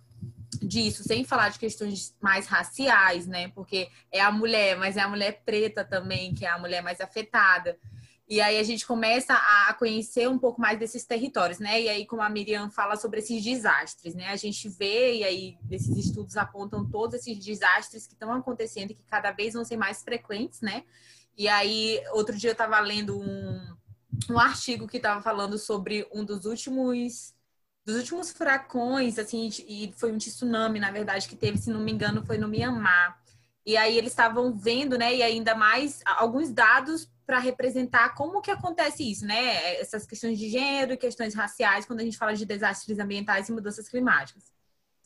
disso 0.60 1.04
sem 1.04 1.24
falar 1.24 1.50
de 1.50 1.58
questões 1.58 2.14
mais 2.20 2.46
raciais, 2.46 3.26
né? 3.26 3.48
Porque 3.48 3.88
é 4.10 4.20
a 4.20 4.32
mulher, 4.32 4.76
mas 4.76 4.96
é 4.96 5.00
a 5.00 5.08
mulher 5.08 5.42
preta 5.44 5.84
também 5.84 6.34
que 6.34 6.44
é 6.44 6.48
a 6.48 6.58
mulher 6.58 6.82
mais 6.82 7.00
afetada. 7.00 7.78
E 8.30 8.40
aí 8.40 8.58
a 8.58 8.62
gente 8.62 8.86
começa 8.86 9.34
a 9.34 9.74
conhecer 9.74 10.28
um 10.28 10.38
pouco 10.38 10.60
mais 10.60 10.78
desses 10.78 11.04
territórios, 11.04 11.58
né? 11.58 11.82
E 11.82 11.88
aí, 11.88 12.06
como 12.06 12.22
a 12.22 12.30
Miriam 12.30 12.70
fala 12.70 12.94
sobre 12.94 13.18
esses 13.18 13.42
desastres, 13.42 14.14
né? 14.14 14.28
A 14.28 14.36
gente 14.36 14.68
vê, 14.68 15.16
e 15.16 15.24
aí 15.24 15.58
esses 15.68 15.96
estudos 15.96 16.36
apontam 16.36 16.88
todos 16.88 17.16
esses 17.16 17.36
desastres 17.44 18.06
que 18.06 18.12
estão 18.12 18.32
acontecendo 18.32 18.92
e 18.92 18.94
que 18.94 19.02
cada 19.02 19.32
vez 19.32 19.54
vão 19.54 19.64
ser 19.64 19.76
mais 19.76 20.04
frequentes, 20.04 20.60
né? 20.60 20.84
E 21.36 21.48
aí, 21.48 22.00
outro 22.12 22.36
dia 22.36 22.50
eu 22.50 22.52
estava 22.52 22.78
lendo 22.78 23.18
um, 23.18 23.76
um 24.30 24.38
artigo 24.38 24.86
que 24.86 24.98
estava 24.98 25.20
falando 25.20 25.58
sobre 25.58 26.06
um 26.14 26.24
dos 26.24 26.44
últimos 26.44 27.34
dos 27.84 27.96
últimos 27.96 28.30
furacões, 28.30 29.18
assim, 29.18 29.50
e 29.66 29.92
foi 29.96 30.12
um 30.12 30.18
tsunami, 30.18 30.78
na 30.78 30.92
verdade, 30.92 31.26
que 31.26 31.34
teve, 31.34 31.58
se 31.58 31.70
não 31.70 31.80
me 31.80 31.90
engano, 31.90 32.24
foi 32.24 32.38
no 32.38 32.46
Mianmar. 32.46 33.18
E 33.66 33.76
aí 33.76 33.98
eles 33.98 34.12
estavam 34.12 34.52
vendo, 34.52 34.96
né, 34.96 35.16
e 35.16 35.22
ainda 35.22 35.56
mais 35.56 36.00
alguns 36.04 36.52
dados 36.52 37.10
para 37.30 37.38
representar 37.38 38.12
como 38.16 38.40
que 38.40 38.50
acontece 38.50 39.08
isso, 39.08 39.24
né? 39.24 39.78
Essas 39.80 40.04
questões 40.04 40.36
de 40.36 40.50
gênero 40.50 40.98
questões 40.98 41.32
raciais 41.32 41.86
quando 41.86 42.00
a 42.00 42.02
gente 42.02 42.18
fala 42.18 42.34
de 42.34 42.44
desastres 42.44 42.98
ambientais 42.98 43.48
e 43.48 43.52
mudanças 43.52 43.88
climáticas. 43.88 44.52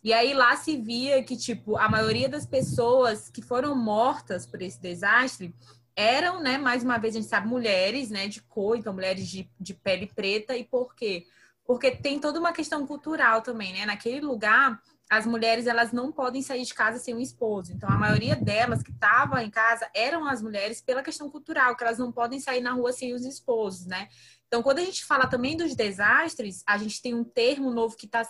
E 0.03 0.11
aí 0.11 0.33
lá 0.33 0.57
se 0.57 0.75
via 0.79 1.23
que, 1.23 1.37
tipo, 1.37 1.77
a 1.77 1.87
maioria 1.87 2.27
das 2.27 2.47
pessoas 2.47 3.29
que 3.29 3.43
foram 3.43 3.77
mortas 3.77 4.47
por 4.47 4.63
esse 4.63 4.81
desastre 4.81 5.55
eram, 5.95 6.41
né, 6.41 6.57
mais 6.57 6.83
uma 6.83 6.97
vez 6.97 7.15
a 7.15 7.21
gente 7.21 7.29
sabe, 7.29 7.47
mulheres, 7.47 8.09
né, 8.09 8.27
de 8.27 8.41
cor, 8.41 8.79
então 8.79 8.95
mulheres 8.95 9.29
de, 9.29 9.47
de 9.61 9.75
pele 9.75 10.07
preta. 10.07 10.57
E 10.57 10.65
por 10.65 10.95
quê? 10.95 11.27
Porque 11.67 11.91
tem 11.91 12.19
toda 12.19 12.41
uma 12.41 12.55
questão 12.55 12.87
cultural 12.87 13.43
também, 13.43 13.75
né? 13.75 13.85
Naquele 13.85 14.21
lugar, 14.21 14.81
as 15.15 15.27
mulheres 15.27 15.67
elas 15.67 15.93
não 15.93 16.11
podem 16.11 16.43
sair 16.43 16.65
de 16.65 16.75
casa 16.75 16.99
sem 16.99 17.15
um 17.15 17.21
esposo. 17.21 17.73
Então, 17.73 17.89
a 17.89 17.97
maioria 17.97 18.35
delas 18.35 18.83
que 18.83 18.91
estavam 18.91 19.39
em 19.39 19.51
casa 19.51 19.89
eram 19.95 20.27
as 20.27 20.43
mulheres 20.43 20.81
pela 20.81 21.03
questão 21.03 21.31
cultural, 21.31 21.77
que 21.77 21.85
elas 21.85 21.99
não 21.99 22.11
podem 22.11 22.41
sair 22.41 22.61
na 22.61 22.73
rua 22.73 22.93
sem 22.93 23.15
os 23.15 23.25
esposos, 23.25 23.87
né? 23.87 24.09
Então, 24.47 24.63
quando 24.63 24.79
a 24.79 24.85
gente 24.85 25.05
fala 25.05 25.27
também 25.27 25.57
dos 25.57 25.75
desastres, 25.75 26.63
a 26.67 26.77
gente 26.79 27.01
tem 27.01 27.15
um 27.15 27.25
termo 27.25 27.71
novo 27.71 27.97
que 27.97 28.07
está, 28.07 28.23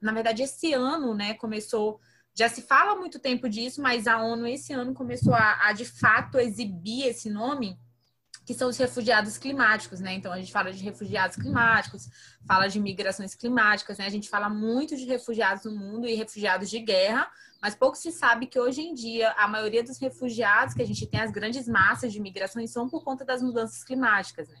na 0.00 0.12
verdade, 0.12 0.42
esse 0.42 0.72
ano, 0.72 1.14
né, 1.14 1.34
começou. 1.34 2.00
Já 2.34 2.48
se 2.48 2.62
fala 2.62 2.92
há 2.92 2.96
muito 2.96 3.18
tempo 3.18 3.48
disso, 3.48 3.80
mas 3.80 4.06
a 4.06 4.22
ONU 4.22 4.46
esse 4.46 4.72
ano 4.72 4.94
começou 4.94 5.34
a, 5.34 5.68
a 5.68 5.72
de 5.72 5.84
fato 5.84 6.38
exibir 6.38 7.06
esse 7.06 7.30
nome, 7.30 7.78
que 8.44 8.54
são 8.54 8.68
os 8.68 8.76
refugiados 8.76 9.38
climáticos, 9.38 10.00
né? 10.00 10.14
Então 10.14 10.32
a 10.32 10.38
gente 10.38 10.52
fala 10.52 10.72
de 10.72 10.82
refugiados 10.82 11.36
climáticos, 11.36 12.08
fala 12.46 12.68
de 12.68 12.80
migrações 12.80 13.34
climáticas, 13.34 13.98
né? 13.98 14.06
A 14.06 14.10
gente 14.10 14.28
fala 14.28 14.48
muito 14.48 14.96
de 14.96 15.04
refugiados 15.04 15.64
no 15.64 15.72
mundo 15.72 16.08
e 16.08 16.14
refugiados 16.14 16.68
de 16.68 16.80
guerra, 16.80 17.30
mas 17.60 17.74
pouco 17.74 17.96
se 17.96 18.10
sabe 18.10 18.46
que 18.46 18.58
hoje 18.58 18.80
em 18.80 18.94
dia 18.94 19.30
a 19.32 19.46
maioria 19.46 19.84
dos 19.84 19.98
refugiados 19.98 20.74
que 20.74 20.82
a 20.82 20.86
gente 20.86 21.06
tem, 21.06 21.20
as 21.20 21.30
grandes 21.30 21.68
massas 21.68 22.12
de 22.12 22.20
migrações, 22.20 22.72
são 22.72 22.88
por 22.88 23.04
conta 23.04 23.24
das 23.24 23.40
mudanças 23.40 23.84
climáticas, 23.84 24.48
né? 24.48 24.56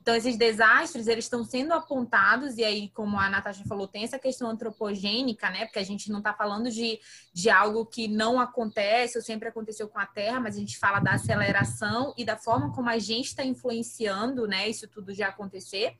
Então, 0.00 0.14
esses 0.14 0.36
desastres, 0.36 1.06
eles 1.06 1.26
estão 1.26 1.44
sendo 1.44 1.74
apontados, 1.74 2.56
e 2.56 2.64
aí, 2.64 2.88
como 2.90 3.18
a 3.18 3.28
Natasha 3.28 3.64
falou, 3.64 3.86
tem 3.86 4.02
essa 4.02 4.18
questão 4.18 4.48
antropogênica, 4.48 5.50
né? 5.50 5.66
Porque 5.66 5.78
a 5.78 5.84
gente 5.84 6.10
não 6.10 6.18
está 6.18 6.32
falando 6.32 6.70
de, 6.70 6.98
de 7.34 7.50
algo 7.50 7.84
que 7.84 8.08
não 8.08 8.40
acontece 8.40 9.18
ou 9.18 9.22
sempre 9.22 9.48
aconteceu 9.48 9.88
com 9.88 9.98
a 9.98 10.06
Terra, 10.06 10.40
mas 10.40 10.56
a 10.56 10.58
gente 10.58 10.78
fala 10.78 11.00
da 11.00 11.12
aceleração 11.12 12.14
e 12.16 12.24
da 12.24 12.36
forma 12.36 12.72
como 12.72 12.88
a 12.88 12.98
gente 12.98 13.26
está 13.26 13.44
influenciando, 13.44 14.46
né? 14.46 14.68
Isso 14.68 14.88
tudo 14.88 15.12
já 15.12 15.28
acontecer. 15.28 15.96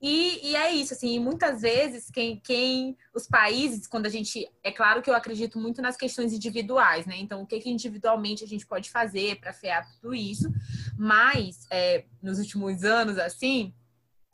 E, 0.00 0.50
e, 0.50 0.56
é 0.56 0.72
isso, 0.72 0.94
assim, 0.94 1.18
muitas 1.20 1.62
vezes 1.62 2.10
quem, 2.10 2.40
quem 2.40 2.96
os 3.14 3.26
países, 3.26 3.86
quando 3.86 4.06
a 4.06 4.08
gente. 4.08 4.50
É 4.62 4.72
claro 4.72 5.00
que 5.00 5.08
eu 5.08 5.14
acredito 5.14 5.58
muito 5.58 5.80
nas 5.80 5.96
questões 5.96 6.32
individuais, 6.32 7.06
né? 7.06 7.16
Então, 7.18 7.42
o 7.42 7.46
que, 7.46 7.60
que 7.60 7.70
individualmente 7.70 8.42
a 8.42 8.46
gente 8.48 8.66
pode 8.66 8.90
fazer 8.90 9.38
para 9.38 9.52
frear 9.52 9.88
tudo 9.94 10.14
isso. 10.14 10.52
Mas, 10.98 11.66
é, 11.70 12.04
nos 12.20 12.38
últimos 12.38 12.82
anos, 12.82 13.16
assim, 13.16 13.72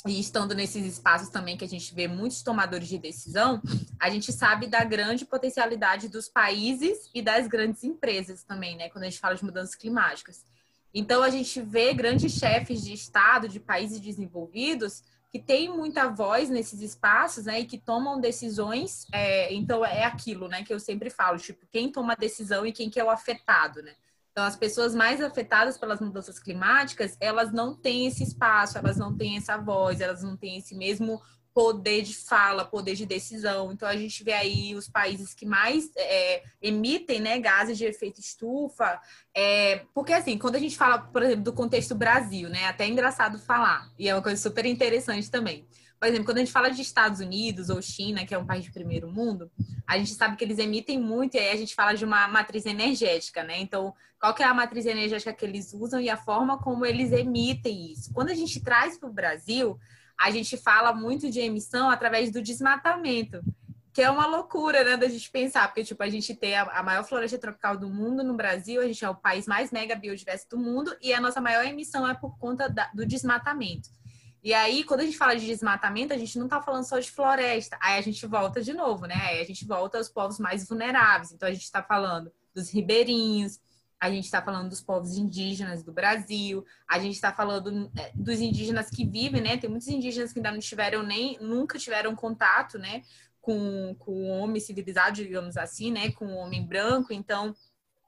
e 0.07 0.19
estando 0.19 0.55
nesses 0.55 0.87
espaços 0.87 1.29
também 1.29 1.57
que 1.57 1.65
a 1.65 1.69
gente 1.69 1.95
vê 1.95 2.09
muitos 2.09 2.43
tomadores 2.43 2.89
de 2.89 2.99
decisão, 2.99 3.61
a 4.01 4.09
gente 4.09 4.33
sabe 4.33 4.69
da 4.69 4.85
grande 4.85 5.27
potencialidade 5.27 6.09
dos 6.09 6.29
países 6.29 7.11
e 7.13 7.21
das 7.21 7.47
grandes 7.47 7.85
empresas 7.85 8.43
também, 8.43 8.77
né? 8.77 8.89
Quando 8.89 9.05
a 9.05 9.11
gente 9.11 9.21
fala 9.21 9.35
de 9.35 9.45
mudanças 9.45 9.75
climáticas. 9.75 10.45
Então, 10.95 11.23
a 11.23 11.29
gente 11.29 11.61
vê 11.61 11.93
grandes 11.93 12.33
chefes 12.33 12.83
de 12.83 12.95
Estado 12.95 13.49
de 13.49 13.61
países 13.61 14.01
desenvolvidos 14.01 15.03
que 15.31 15.39
têm 15.39 15.69
muita 15.69 16.09
voz 16.09 16.49
nesses 16.49 16.81
espaços, 16.81 17.45
né, 17.45 17.61
e 17.61 17.67
que 17.67 17.79
tomam 17.79 18.21
decisões. 18.21 19.07
É, 19.13 19.53
então 19.53 19.85
é 19.85 20.05
aquilo, 20.05 20.49
né, 20.49 20.63
que 20.63 20.73
eu 20.73 20.81
sempre 20.81 21.11
falo, 21.11 21.39
tipo, 21.39 21.67
quem 21.71 21.93
toma 21.93 22.15
a 22.15 22.17
decisão 22.17 22.65
e 22.65 22.73
quem 22.73 22.89
que 22.89 22.99
é 22.99 23.05
o 23.05 23.11
afetado, 23.11 23.83
né? 23.83 23.95
Então 24.33 24.47
as 24.47 24.57
pessoas 24.57 24.95
mais 24.95 25.21
afetadas 25.21 25.77
pelas 25.77 26.01
mudanças 26.01 26.39
climáticas, 26.39 27.17
elas 27.21 27.53
não 27.53 27.75
têm 27.75 28.07
esse 28.07 28.23
espaço, 28.23 28.79
elas 28.79 28.97
não 28.97 29.17
têm 29.17 29.37
essa 29.37 29.57
voz, 29.59 30.01
elas 30.01 30.23
não 30.23 30.37
têm 30.37 30.59
esse 30.59 30.77
mesmo 30.77 31.21
poder 31.59 32.03
de 32.03 32.15
fala, 32.15 32.65
poder 32.65 32.95
de 32.95 33.05
decisão. 33.05 33.73
Então 33.73 33.89
a 33.89 33.97
gente 33.97 34.23
vê 34.23 34.33
aí 34.33 34.77
os 34.77 34.89
países 34.89 35.35
que 35.35 35.45
mais 35.45 35.91
é, 35.97 36.45
emitem 36.63 37.19
né, 37.19 37.37
gases 37.41 37.77
de 37.77 37.85
efeito 37.85 38.21
estufa, 38.21 39.01
é, 39.35 39.85
porque 39.93 40.13
assim, 40.13 40.39
quando 40.39 40.55
a 40.55 40.61
gente 40.61 40.77
fala, 40.77 41.01
por 41.01 41.21
exemplo, 41.21 41.43
do 41.43 41.53
contexto 41.53 41.97
Brasil, 41.97 42.49
né, 42.49 42.67
até 42.67 42.85
é 42.85 42.89
engraçado 42.89 43.41
falar, 43.41 43.91
e 43.99 44.09
é 44.09 44.15
uma 44.15 44.23
coisa 44.23 44.41
super 44.41 44.65
interessante 44.67 45.29
também. 45.29 45.67
Por 45.99 46.07
exemplo, 46.07 46.27
quando 46.27 46.37
a 46.37 46.43
gente 46.43 46.53
fala 46.53 46.71
de 46.71 46.81
Estados 46.81 47.19
Unidos 47.19 47.71
ou 47.71 47.83
China, 47.83 48.25
que 48.25 48.33
é 48.33 48.39
um 48.39 48.47
país 48.47 48.63
de 48.63 48.71
primeiro 48.71 49.11
mundo, 49.11 49.51
a 49.85 49.99
gente 49.99 50.15
sabe 50.15 50.37
que 50.37 50.45
eles 50.45 50.61
emitem 50.61 50.97
muito 50.97 51.35
e 51.35 51.41
aí 51.41 51.51
a 51.51 51.57
gente 51.57 51.75
fala 51.75 51.93
de 51.93 52.05
uma 52.05 52.29
matriz 52.29 52.67
energética, 52.67 53.43
né? 53.43 53.59
Então, 53.59 53.93
qual 54.21 54.33
que 54.33 54.45
é 54.45 54.47
a 54.47 54.55
matriz 54.55 54.87
energética 54.87 55.33
que 55.33 55.45
eles 55.45 55.75
usam 55.75 56.01
e 56.01 56.09
a 56.09 56.17
forma 56.17 56.57
como 56.57 56.87
eles 56.87 57.11
emitem 57.11 57.91
isso? 57.91 58.13
Quando 58.15 58.29
a 58.29 58.35
gente 58.35 58.61
traz 58.61 58.97
para 58.97 59.09
o 59.09 59.13
Brasil, 59.13 59.77
a 60.19 60.31
gente 60.31 60.57
fala 60.57 60.93
muito 60.93 61.31
de 61.31 61.41
emissão 61.41 61.89
através 61.89 62.31
do 62.31 62.43
desmatamento, 62.43 63.41
que 63.93 64.03
é 64.03 64.11
uma 64.11 64.27
loucura, 64.27 64.85
né, 64.85 64.97
da 64.97 65.09
gente 65.09 65.31
pensar, 65.31 65.67
porque, 65.69 65.85
tipo, 65.85 66.03
a 66.03 66.09
gente 66.09 66.35
tem 66.35 66.57
a, 66.57 66.83
maior 66.83 67.05
floresta 67.05 67.39
tropical 67.39 67.77
do 67.77 67.89
mundo 67.89 68.23
no 68.23 68.35
Brasil, 68.35 68.81
a 68.81 68.87
gente 68.87 69.05
é 69.05 69.09
o 69.09 69.15
país 69.15 69.47
mais 69.47 69.71
mega 69.71 69.95
biodiverso 69.95 70.49
do 70.51 70.59
mundo, 70.59 70.97
e 71.01 71.13
a 71.13 71.21
nossa 71.21 71.41
maior 71.41 71.65
emissão 71.65 72.09
é 72.09 72.15
por 72.15 72.37
conta 72.39 72.69
da, 72.69 72.91
do 72.95 73.07
desmatamento. 73.07 73.89
E 74.43 74.55
aí, 74.55 74.85
quando 74.85 75.01
a 75.01 75.05
gente 75.05 75.19
fala 75.19 75.35
de 75.35 75.45
desmatamento, 75.45 76.13
a 76.13 76.17
gente 76.17 76.39
não 76.39 76.47
está 76.47 76.63
falando 76.63 76.85
só 76.85 76.99
de 76.99 77.11
floresta. 77.11 77.77
Aí 77.81 77.99
a 77.99 78.01
gente 78.01 78.25
volta 78.25 78.63
de 78.63 78.73
novo, 78.73 79.05
né? 79.05 79.17
Aí 79.17 79.41
a 79.41 79.45
gente 79.45 79.67
volta 79.67 79.99
aos 79.99 80.09
povos 80.09 80.39
mais 80.39 80.67
vulneráveis. 80.67 81.33
Então, 81.33 81.49
a 81.49 81.53
gente 81.53 81.65
está 81.65 81.83
falando 81.83 82.33
dos 82.55 82.71
ribeirinhos, 82.71 83.61
a 84.01 84.11
gente 84.11 84.25
está 84.25 84.41
falando 84.41 84.69
dos 84.69 84.81
povos 84.81 85.17
indígenas 85.17 85.83
do 85.83 85.93
Brasil, 85.93 86.65
a 86.87 86.99
gente 86.99 87.15
está 87.15 87.33
falando 87.33 87.91
é, 87.97 88.13
dos 88.15 88.41
indígenas 88.41 88.89
que 88.91 89.05
vivem, 89.05 89.41
né? 89.41 89.57
Tem 89.57 89.69
muitos 89.69 89.89
indígenas 89.89 90.33
que 90.33 90.39
ainda 90.39 90.53
não 90.53 90.61
tiveram 90.61 91.03
nem, 91.03 91.37
nunca 91.41 91.79
tiveram 91.79 92.15
contato, 92.15 92.79
né? 92.79 93.03
Com, 93.41 93.97
com 93.99 94.13
o 94.13 94.29
homem 94.29 94.61
civilizado, 94.61 95.17
digamos 95.17 95.57
assim, 95.57 95.91
né? 95.91 96.13
Com 96.13 96.27
o 96.27 96.37
homem 96.37 96.65
branco. 96.65 97.13
Então, 97.13 97.55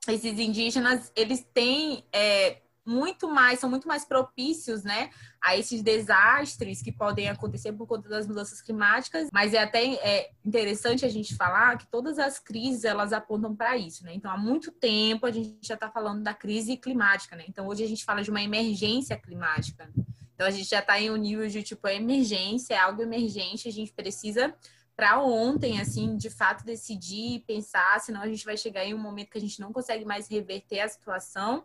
esses 0.06 0.38
indígenas, 0.38 1.10
eles 1.16 1.44
têm 1.52 2.04
é, 2.12 2.62
muito 2.84 3.28
mais, 3.28 3.58
são 3.58 3.68
muito 3.68 3.86
mais 3.86 4.04
propícios, 4.04 4.82
né, 4.82 5.10
a 5.40 5.56
esses 5.56 5.82
desastres 5.82 6.82
que 6.82 6.90
podem 6.90 7.28
acontecer 7.28 7.72
por 7.72 7.86
conta 7.86 8.08
das 8.08 8.26
mudanças 8.26 8.60
climáticas. 8.60 9.28
Mas 9.32 9.54
é 9.54 9.58
até 9.58 9.94
é 9.94 10.30
interessante 10.44 11.04
a 11.04 11.08
gente 11.08 11.36
falar 11.36 11.78
que 11.78 11.86
todas 11.86 12.18
as 12.18 12.38
crises 12.38 12.84
elas 12.84 13.12
apontam 13.12 13.54
para 13.54 13.76
isso, 13.76 14.04
né? 14.04 14.12
Então, 14.14 14.30
há 14.30 14.36
muito 14.36 14.72
tempo 14.72 15.26
a 15.26 15.30
gente 15.30 15.58
já 15.62 15.74
está 15.74 15.90
falando 15.90 16.22
da 16.22 16.34
crise 16.34 16.76
climática, 16.76 17.36
né? 17.36 17.44
Então, 17.48 17.66
hoje 17.66 17.84
a 17.84 17.88
gente 17.88 18.04
fala 18.04 18.22
de 18.22 18.30
uma 18.30 18.42
emergência 18.42 19.16
climática. 19.16 19.90
Então, 20.34 20.46
a 20.46 20.50
gente 20.50 20.70
já 20.70 20.80
está 20.80 20.98
em 20.98 21.10
um 21.10 21.16
nível 21.16 21.46
de 21.48 21.62
tipo 21.62 21.86
emergência, 21.86 22.74
é 22.74 22.78
algo 22.78 23.02
emergente, 23.02 23.68
a 23.68 23.72
gente 23.72 23.92
precisa 23.92 24.54
para 24.96 25.18
ontem, 25.22 25.80
assim, 25.80 26.16
de 26.16 26.28
fato 26.28 26.62
decidir 26.62 27.42
pensar, 27.46 27.98
senão 28.00 28.20
a 28.20 28.26
gente 28.26 28.44
vai 28.44 28.56
chegar 28.56 28.84
em 28.84 28.92
um 28.92 28.98
momento 28.98 29.30
que 29.30 29.38
a 29.38 29.40
gente 29.40 29.58
não 29.58 29.72
consegue 29.72 30.04
mais 30.04 30.28
reverter 30.28 30.80
a 30.80 30.88
situação. 30.88 31.64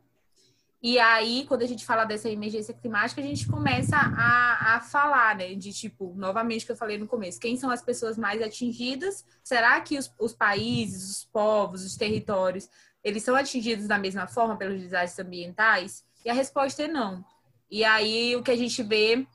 E 0.88 1.00
aí, 1.00 1.46
quando 1.48 1.64
a 1.64 1.66
gente 1.66 1.84
fala 1.84 2.06
dessa 2.06 2.30
emergência 2.30 2.72
climática, 2.72 3.20
a 3.20 3.24
gente 3.24 3.48
começa 3.48 3.98
a, 3.98 4.76
a 4.76 4.82
falar, 4.82 5.36
né? 5.36 5.56
De 5.56 5.74
tipo, 5.74 6.14
novamente 6.16 6.64
que 6.64 6.72
eu 6.72 6.76
falei 6.76 6.96
no 6.96 7.08
começo, 7.08 7.40
quem 7.40 7.58
são 7.58 7.72
as 7.72 7.82
pessoas 7.82 8.20
mais 8.20 8.40
atingidas? 8.40 9.26
Será 9.44 9.82
que 9.82 9.98
os, 9.98 10.14
os 10.20 10.32
países, 10.32 11.10
os 11.10 11.26
povos, 11.26 11.84
os 11.84 11.98
territórios, 11.98 12.70
eles 13.04 13.24
são 13.24 13.36
atingidos 13.36 13.88
da 13.88 13.98
mesma 13.98 14.28
forma 14.28 14.58
pelos 14.58 14.80
desastres 14.80 15.26
ambientais? 15.26 16.06
E 16.24 16.30
a 16.30 16.36
resposta 16.36 16.84
é 16.84 16.88
não. 16.88 17.26
E 17.68 17.84
aí, 17.84 18.36
o 18.36 18.44
que 18.44 18.52
a 18.52 18.56
gente 18.56 18.84
vê 18.84 19.26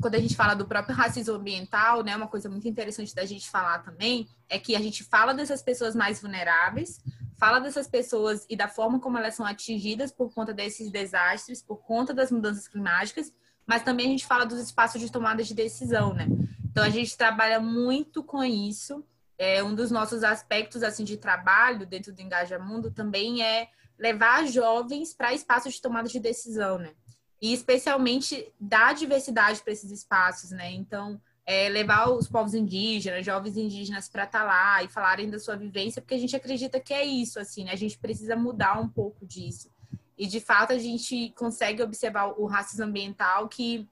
quando 0.00 0.16
a 0.16 0.20
gente 0.20 0.34
fala 0.34 0.54
do 0.54 0.66
próprio 0.66 0.94
racismo 0.98 1.34
ambiental, 1.34 2.02
né, 2.02 2.16
uma 2.16 2.26
coisa 2.26 2.48
muito 2.48 2.66
interessante 2.66 3.14
da 3.14 3.24
gente 3.24 3.48
falar 3.48 3.84
também 3.84 4.28
é 4.48 4.58
que 4.58 4.74
a 4.74 4.80
gente 4.80 5.04
fala 5.04 5.32
dessas 5.32 5.62
pessoas 5.62 5.94
mais 5.94 6.20
vulneráveis, 6.20 7.00
fala 7.38 7.58
dessas 7.58 7.86
pessoas 7.86 8.44
e 8.48 8.56
da 8.56 8.68
forma 8.68 9.00
como 9.00 9.16
elas 9.16 9.34
são 9.34 9.46
atingidas 9.46 10.10
por 10.12 10.32
conta 10.32 10.52
desses 10.52 10.90
desastres, 10.90 11.62
por 11.62 11.76
conta 11.78 12.12
das 12.12 12.30
mudanças 12.30 12.68
climáticas, 12.68 13.32
mas 13.66 13.82
também 13.82 14.06
a 14.06 14.10
gente 14.10 14.26
fala 14.26 14.44
dos 14.44 14.58
espaços 14.60 15.00
de 15.00 15.10
tomada 15.10 15.42
de 15.42 15.54
decisão, 15.54 16.14
né? 16.14 16.26
Então 16.70 16.82
a 16.82 16.90
gente 16.90 17.16
trabalha 17.16 17.60
muito 17.60 18.22
com 18.22 18.42
isso. 18.42 19.04
É 19.36 19.62
um 19.62 19.74
dos 19.74 19.90
nossos 19.90 20.24
aspectos 20.24 20.82
assim 20.82 21.04
de 21.04 21.16
trabalho 21.16 21.86
dentro 21.86 22.12
do 22.12 22.20
Engaja 22.20 22.58
Mundo 22.58 22.90
também 22.90 23.42
é 23.42 23.68
levar 23.98 24.46
jovens 24.46 25.14
para 25.14 25.34
espaços 25.34 25.74
de 25.74 25.82
tomada 25.82 26.08
de 26.08 26.20
decisão, 26.20 26.78
né? 26.78 26.92
e 27.40 27.52
especialmente 27.52 28.52
dar 28.58 28.94
diversidade 28.94 29.62
para 29.62 29.72
esses 29.72 29.90
espaços, 29.90 30.50
né? 30.50 30.72
Então, 30.72 31.20
é, 31.48 31.66
levar 31.70 32.10
os 32.10 32.28
povos 32.28 32.52
indígenas, 32.52 33.24
jovens 33.24 33.56
indígenas 33.56 34.06
para 34.06 34.24
estar 34.24 34.40
tá 34.40 34.44
lá 34.44 34.84
e 34.84 34.88
falarem 34.88 35.30
da 35.30 35.38
sua 35.38 35.56
vivência, 35.56 36.02
porque 36.02 36.12
a 36.12 36.18
gente 36.18 36.36
acredita 36.36 36.78
que 36.78 36.92
é 36.92 37.02
isso, 37.02 37.40
assim, 37.40 37.64
né? 37.64 37.72
A 37.72 37.76
gente 37.76 37.96
precisa 37.96 38.36
mudar 38.36 38.78
um 38.78 38.86
pouco 38.86 39.24
disso. 39.24 39.70
E, 40.18 40.26
de 40.26 40.40
fato, 40.40 40.74
a 40.74 40.78
gente 40.78 41.32
consegue 41.34 41.82
observar 41.82 42.38
o 42.38 42.44
racismo 42.44 42.84
ambiental 42.84 43.48
que 43.48 43.88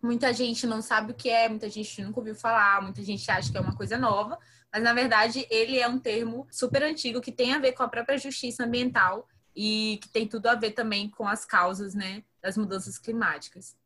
muita 0.00 0.32
gente 0.32 0.66
não 0.66 0.80
sabe 0.80 1.12
o 1.12 1.14
que 1.14 1.28
é, 1.28 1.46
muita 1.46 1.68
gente 1.68 2.02
nunca 2.02 2.20
ouviu 2.20 2.34
falar, 2.34 2.80
muita 2.80 3.02
gente 3.02 3.30
acha 3.30 3.52
que 3.52 3.58
é 3.58 3.60
uma 3.60 3.76
coisa 3.76 3.98
nova, 3.98 4.38
mas, 4.72 4.82
na 4.82 4.94
verdade, 4.94 5.46
ele 5.50 5.78
é 5.78 5.86
um 5.86 5.98
termo 5.98 6.46
super 6.50 6.82
antigo 6.82 7.20
que 7.20 7.30
tem 7.30 7.52
a 7.52 7.58
ver 7.58 7.72
com 7.72 7.82
a 7.82 7.88
própria 7.88 8.16
justiça 8.16 8.64
ambiental 8.64 9.28
e 9.54 9.98
que 10.00 10.08
tem 10.08 10.26
tudo 10.26 10.46
a 10.46 10.54
ver 10.54 10.70
também 10.70 11.10
com 11.10 11.28
as 11.28 11.44
causas, 11.44 11.94
né, 11.94 12.24
das 12.40 12.56
mudanças 12.56 12.96
climáticas. 12.96 13.76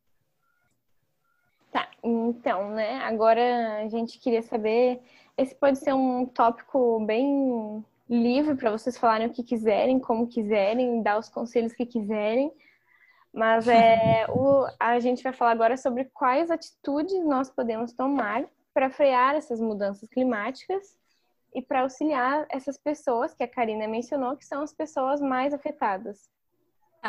Tá, 1.70 1.88
então, 2.02 2.70
né, 2.70 2.96
agora 3.04 3.82
a 3.82 3.88
gente 3.88 4.18
queria 4.18 4.42
saber, 4.42 5.00
esse 5.36 5.54
pode 5.54 5.78
ser 5.78 5.92
um 5.92 6.24
tópico 6.24 7.04
bem 7.04 7.84
livre 8.08 8.54
para 8.54 8.70
vocês 8.70 8.96
falarem 8.96 9.26
o 9.26 9.32
que 9.32 9.42
quiserem, 9.42 10.00
como 10.00 10.28
quiserem, 10.28 11.02
dar 11.02 11.18
os 11.18 11.28
conselhos 11.28 11.74
que 11.74 11.84
quiserem, 11.84 12.50
mas 13.32 13.68
é, 13.68 14.26
o, 14.32 14.66
a 14.80 14.98
gente 14.98 15.22
vai 15.22 15.32
falar 15.32 15.50
agora 15.50 15.76
sobre 15.76 16.06
quais 16.06 16.50
atitudes 16.50 17.22
nós 17.24 17.50
podemos 17.50 17.92
tomar 17.92 18.44
para 18.72 18.88
frear 18.88 19.34
essas 19.34 19.60
mudanças 19.60 20.08
climáticas 20.08 20.96
e 21.54 21.60
para 21.60 21.80
auxiliar 21.82 22.46
essas 22.48 22.78
pessoas 22.78 23.34
que 23.34 23.42
a 23.42 23.48
Karina 23.48 23.86
mencionou, 23.86 24.36
que 24.36 24.44
são 24.44 24.62
as 24.62 24.72
pessoas 24.72 25.20
mais 25.20 25.52
afetadas. 25.52 26.30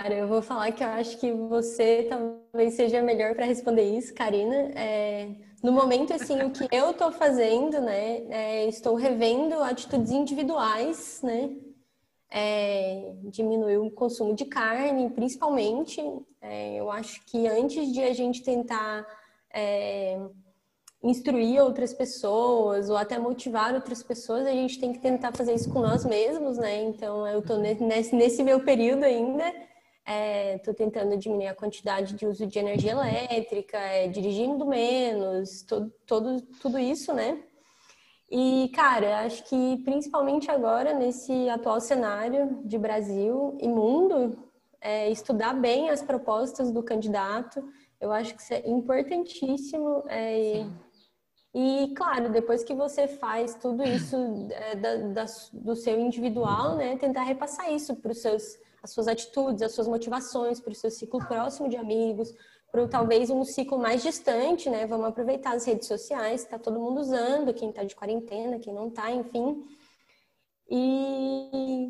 Cara, 0.02 0.16
eu 0.16 0.30
vou 0.30 0.42
falar 0.42 0.72
que 0.72 0.82
eu 0.82 0.88
acho 0.88 1.18
que 1.18 1.30
você 1.30 2.08
talvez 2.08 2.76
seja 2.76 3.02
melhor 3.02 3.36
para 3.36 3.46
responder 3.46 3.84
isso, 3.84 4.14
Karina. 4.14 4.56
É, 4.74 5.28
no 5.62 5.74
momento, 5.74 6.14
assim, 6.14 6.42
o 6.42 6.52
que 6.52 6.74
eu 6.74 6.92
estou 6.92 7.12
fazendo, 7.12 7.82
né, 7.82 8.22
é, 8.30 8.66
estou 8.70 8.96
revendo 8.96 9.62
atitudes 9.62 10.12
individuais, 10.12 11.20
né, 11.22 11.50
é, 12.32 13.12
diminuir 13.26 13.78
o 13.78 13.92
consumo 13.92 14.34
de 14.34 14.46
carne, 14.46 15.10
principalmente. 15.10 16.02
É, 16.42 16.76
eu 16.76 16.90
acho 16.90 17.22
que 17.26 17.46
antes 17.46 17.92
de 17.92 18.02
a 18.02 18.14
gente 18.14 18.42
tentar 18.42 19.06
é, 19.54 20.18
instruir 21.04 21.62
outras 21.62 21.94
pessoas 21.94 22.90
ou 22.90 22.96
até 22.96 23.20
motivar 23.20 23.76
outras 23.76 24.02
pessoas, 24.02 24.48
a 24.48 24.52
gente 24.52 24.80
tem 24.80 24.94
que 24.94 25.00
tentar 25.00 25.34
fazer 25.34 25.54
isso 25.54 25.70
com 25.70 25.82
nós 25.82 26.06
mesmos, 26.06 26.58
né? 26.58 26.84
Então, 26.84 27.28
eu 27.28 27.40
estou 27.40 27.58
nesse, 27.58 28.16
nesse 28.16 28.44
meu 28.44 28.62
período 28.62 29.04
ainda, 29.04 29.44
estou 30.56 30.74
é, 30.74 30.78
tentando 30.78 31.16
diminuir 31.18 31.48
a 31.48 31.56
quantidade 31.56 32.16
de 32.16 32.26
uso 32.26 32.48
de 32.48 32.58
energia 32.58 32.92
elétrica, 32.92 33.78
é, 33.78 34.08
dirigindo 34.08 34.66
menos, 34.66 35.62
todo, 35.62 35.94
todo, 36.06 36.42
tudo 36.62 36.80
isso, 36.80 37.14
né? 37.14 37.44
E, 38.32 38.72
cara, 38.76 39.22
acho 39.22 39.44
que 39.46 39.82
principalmente 39.84 40.50
agora, 40.50 40.94
nesse 40.94 41.50
atual 41.50 41.80
cenário 41.80 42.60
de 42.64 42.78
Brasil 42.78 43.58
e 43.60 43.68
mundo, 43.68 44.38
é, 44.82 45.10
estudar 45.10 45.54
bem 45.54 45.90
as 45.90 46.02
propostas 46.02 46.72
do 46.72 46.84
candidato, 46.84 47.64
eu 48.00 48.12
acho 48.12 48.36
que 48.36 48.42
isso 48.42 48.54
é 48.54 48.68
importantíssimo. 48.68 50.04
É, 50.08 50.66
e, 51.54 51.94
claro, 51.96 52.30
depois 52.30 52.64
que 52.64 52.74
você 52.74 53.08
faz 53.08 53.56
tudo 53.56 53.84
isso 53.84 54.16
é, 54.52 54.76
da, 54.76 54.96
da, 54.96 55.26
do 55.54 55.76
seu 55.76 56.00
individual, 56.00 56.76
né, 56.76 56.98
tentar 56.98 57.24
repassar 57.24 57.72
isso 57.74 57.96
para 57.96 58.12
os 58.12 58.20
seus 58.20 58.58
as 58.82 58.92
suas 58.92 59.08
atitudes, 59.08 59.62
as 59.62 59.74
suas 59.74 59.88
motivações, 59.88 60.60
para 60.60 60.72
o 60.72 60.76
seu 60.76 60.90
ciclo 60.90 61.20
próximo 61.28 61.70
de 61.70 61.78
amigos, 61.78 62.34
para 62.72 62.88
talvez 62.88 63.30
um 63.30 63.44
ciclo 63.44 63.78
mais 63.80 64.04
distante, 64.04 64.70
né? 64.70 64.86
Vamos 64.86 65.08
aproveitar 65.08 65.56
as 65.56 65.66
redes 65.66 65.88
sociais, 65.88 66.44
está 66.44 66.60
todo 66.60 66.80
mundo 66.80 67.02
usando, 67.02 67.54
quem 67.54 67.70
está 67.70 67.84
de 67.84 67.96
quarentena, 67.96 68.60
quem 68.60 68.74
não 68.74 68.88
está, 68.90 69.12
enfim. 69.12 69.66
E, 70.70 71.90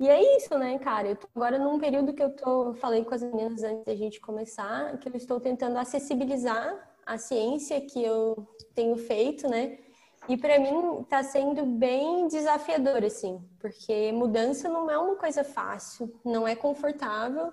e 0.00 0.08
é 0.08 0.36
isso, 0.36 0.58
né, 0.58 0.78
cara? 0.78 1.08
Eu 1.08 1.16
tô 1.16 1.28
agora 1.34 1.58
num 1.58 1.78
período 1.78 2.12
que 2.12 2.22
eu 2.22 2.34
tô, 2.34 2.74
falei 2.74 3.04
com 3.04 3.14
as 3.14 3.22
meninas 3.22 3.62
antes 3.62 3.84
da 3.84 3.94
gente 3.94 4.20
começar, 4.20 4.98
que 4.98 5.08
eu 5.08 5.14
estou 5.14 5.38
tentando 5.40 5.78
acessibilizar 5.78 6.92
a 7.06 7.16
ciência 7.16 7.80
que 7.80 8.02
eu 8.02 8.48
tenho 8.74 8.96
feito, 8.96 9.48
né? 9.48 9.78
E 10.28 10.36
para 10.36 10.58
mim 10.58 11.02
está 11.02 11.22
sendo 11.22 11.64
bem 11.64 12.26
desafiador, 12.26 13.04
assim, 13.04 13.40
porque 13.60 14.10
mudança 14.12 14.68
não 14.68 14.90
é 14.90 14.98
uma 14.98 15.16
coisa 15.16 15.44
fácil, 15.44 16.12
não 16.24 16.48
é 16.48 16.56
confortável, 16.56 17.52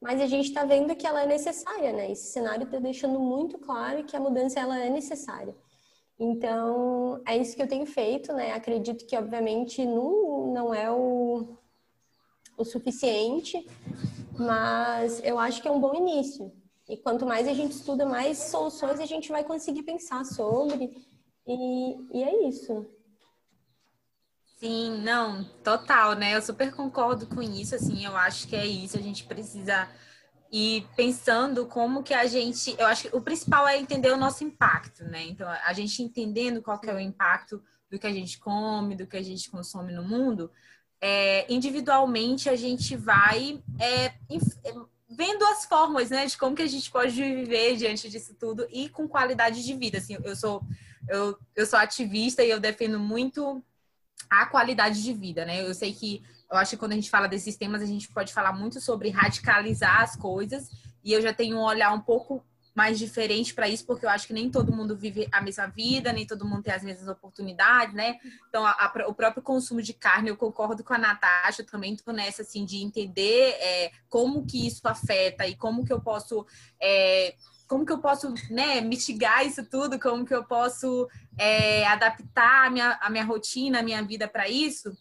mas 0.00 0.20
a 0.20 0.26
gente 0.26 0.48
está 0.48 0.64
vendo 0.64 0.94
que 0.96 1.06
ela 1.06 1.22
é 1.22 1.26
necessária, 1.26 1.92
né? 1.92 2.10
Esse 2.10 2.32
cenário 2.32 2.64
está 2.64 2.78
deixando 2.78 3.20
muito 3.20 3.58
claro 3.58 4.04
que 4.04 4.16
a 4.16 4.20
mudança 4.20 4.58
ela 4.58 4.78
é 4.78 4.90
necessária. 4.90 5.54
Então, 6.18 7.20
é 7.26 7.36
isso 7.36 7.54
que 7.54 7.62
eu 7.62 7.68
tenho 7.68 7.86
feito, 7.86 8.32
né? 8.32 8.52
Acredito 8.52 9.06
que, 9.06 9.16
obviamente, 9.16 9.84
não, 9.84 10.52
não 10.52 10.74
é 10.74 10.90
o, 10.90 11.56
o 12.56 12.64
suficiente, 12.64 13.64
mas 14.36 15.22
eu 15.24 15.38
acho 15.38 15.62
que 15.62 15.68
é 15.68 15.70
um 15.70 15.80
bom 15.80 15.94
início. 15.94 16.52
E 16.88 16.96
quanto 16.96 17.26
mais 17.26 17.46
a 17.46 17.52
gente 17.52 17.72
estuda, 17.72 18.04
mais 18.04 18.38
soluções 18.38 18.98
a 18.98 19.06
gente 19.06 19.30
vai 19.30 19.44
conseguir 19.44 19.82
pensar 19.82 20.24
sobre. 20.24 21.06
E, 21.48 21.96
e 22.12 22.22
é 22.22 22.46
isso. 22.46 22.86
Sim, 24.58 25.00
não, 25.02 25.44
total, 25.64 26.14
né? 26.14 26.36
Eu 26.36 26.42
super 26.42 26.74
concordo 26.74 27.26
com 27.26 27.40
isso, 27.40 27.74
assim, 27.74 28.04
eu 28.04 28.14
acho 28.16 28.46
que 28.46 28.54
é 28.54 28.66
isso, 28.66 28.98
a 28.98 29.00
gente 29.00 29.24
precisa 29.24 29.88
ir 30.52 30.86
pensando 30.96 31.66
como 31.66 32.02
que 32.02 32.12
a 32.12 32.26
gente, 32.26 32.74
eu 32.78 32.86
acho 32.86 33.08
que 33.08 33.16
o 33.16 33.20
principal 33.20 33.66
é 33.66 33.78
entender 33.78 34.10
o 34.10 34.16
nosso 34.16 34.44
impacto, 34.44 35.04
né? 35.04 35.24
Então, 35.24 35.48
a 35.48 35.72
gente 35.72 36.02
entendendo 36.02 36.60
qual 36.60 36.78
que 36.78 36.90
é 36.90 36.94
o 36.94 37.00
impacto 37.00 37.62
do 37.90 37.98
que 37.98 38.06
a 38.06 38.12
gente 38.12 38.38
come, 38.38 38.96
do 38.96 39.06
que 39.06 39.16
a 39.16 39.22
gente 39.22 39.50
consome 39.50 39.92
no 39.92 40.02
mundo, 40.02 40.50
é, 41.00 41.50
individualmente 41.50 42.50
a 42.50 42.56
gente 42.56 42.96
vai 42.96 43.62
é, 43.78 44.14
vendo 45.08 45.44
as 45.46 45.64
formas, 45.64 46.10
né, 46.10 46.26
de 46.26 46.36
como 46.36 46.56
que 46.56 46.62
a 46.62 46.66
gente 46.66 46.90
pode 46.90 47.12
viver 47.12 47.76
diante 47.76 48.10
disso 48.10 48.34
tudo 48.34 48.66
e 48.70 48.88
com 48.88 49.08
qualidade 49.08 49.64
de 49.64 49.74
vida. 49.74 49.98
Assim, 49.98 50.18
eu 50.22 50.36
sou 50.36 50.62
eu, 51.08 51.38
eu 51.54 51.66
sou 51.66 51.78
ativista 51.78 52.42
e 52.42 52.50
eu 52.50 52.60
defendo 52.60 52.98
muito 52.98 53.62
a 54.30 54.46
qualidade 54.46 55.02
de 55.02 55.12
vida, 55.12 55.44
né? 55.44 55.62
Eu 55.62 55.74
sei 55.74 55.92
que 55.92 56.22
eu 56.50 56.56
acho 56.56 56.70
que 56.70 56.76
quando 56.76 56.92
a 56.92 56.94
gente 56.94 57.10
fala 57.10 57.28
desses 57.28 57.56
temas, 57.56 57.82
a 57.82 57.86
gente 57.86 58.08
pode 58.08 58.32
falar 58.32 58.52
muito 58.52 58.80
sobre 58.80 59.10
radicalizar 59.10 60.00
as 60.02 60.16
coisas, 60.16 60.70
e 61.04 61.12
eu 61.12 61.20
já 61.20 61.32
tenho 61.32 61.58
um 61.58 61.62
olhar 61.62 61.92
um 61.92 62.00
pouco 62.00 62.44
mais 62.74 62.96
diferente 62.96 63.54
para 63.54 63.68
isso, 63.68 63.84
porque 63.84 64.06
eu 64.06 64.10
acho 64.10 64.26
que 64.26 64.32
nem 64.32 64.48
todo 64.48 64.72
mundo 64.72 64.96
vive 64.96 65.28
a 65.32 65.40
mesma 65.40 65.66
vida, 65.66 66.12
nem 66.12 66.24
todo 66.24 66.46
mundo 66.46 66.62
tem 66.62 66.72
as 66.72 66.84
mesmas 66.84 67.08
oportunidades, 67.08 67.92
né? 67.92 68.18
Então, 68.48 68.64
a, 68.64 68.70
a, 68.70 69.08
o 69.08 69.14
próprio 69.14 69.42
consumo 69.42 69.82
de 69.82 69.92
carne, 69.92 70.28
eu 70.28 70.36
concordo 70.36 70.84
com 70.84 70.94
a 70.94 70.98
Natasha, 70.98 71.64
também 71.64 71.96
nessa, 72.06 72.42
assim, 72.42 72.64
de 72.64 72.76
entender 72.76 73.56
é, 73.58 73.90
como 74.08 74.46
que 74.46 74.64
isso 74.64 74.86
afeta 74.86 75.44
e 75.46 75.56
como 75.56 75.84
que 75.84 75.92
eu 75.92 76.00
posso... 76.00 76.46
É, 76.80 77.34
como 77.68 77.84
que 77.84 77.92
eu 77.92 77.98
posso 77.98 78.34
né, 78.50 78.80
mitigar 78.80 79.46
isso 79.46 79.64
tudo, 79.64 80.00
como 80.00 80.24
que 80.24 80.34
eu 80.34 80.42
posso 80.42 81.06
é, 81.36 81.86
adaptar 81.86 82.66
a 82.66 82.70
minha, 82.70 82.98
a 83.00 83.10
minha 83.10 83.24
rotina, 83.24 83.80
a 83.80 83.82
minha 83.82 84.02
vida 84.02 84.26
para 84.26 84.48
isso. 84.48 84.96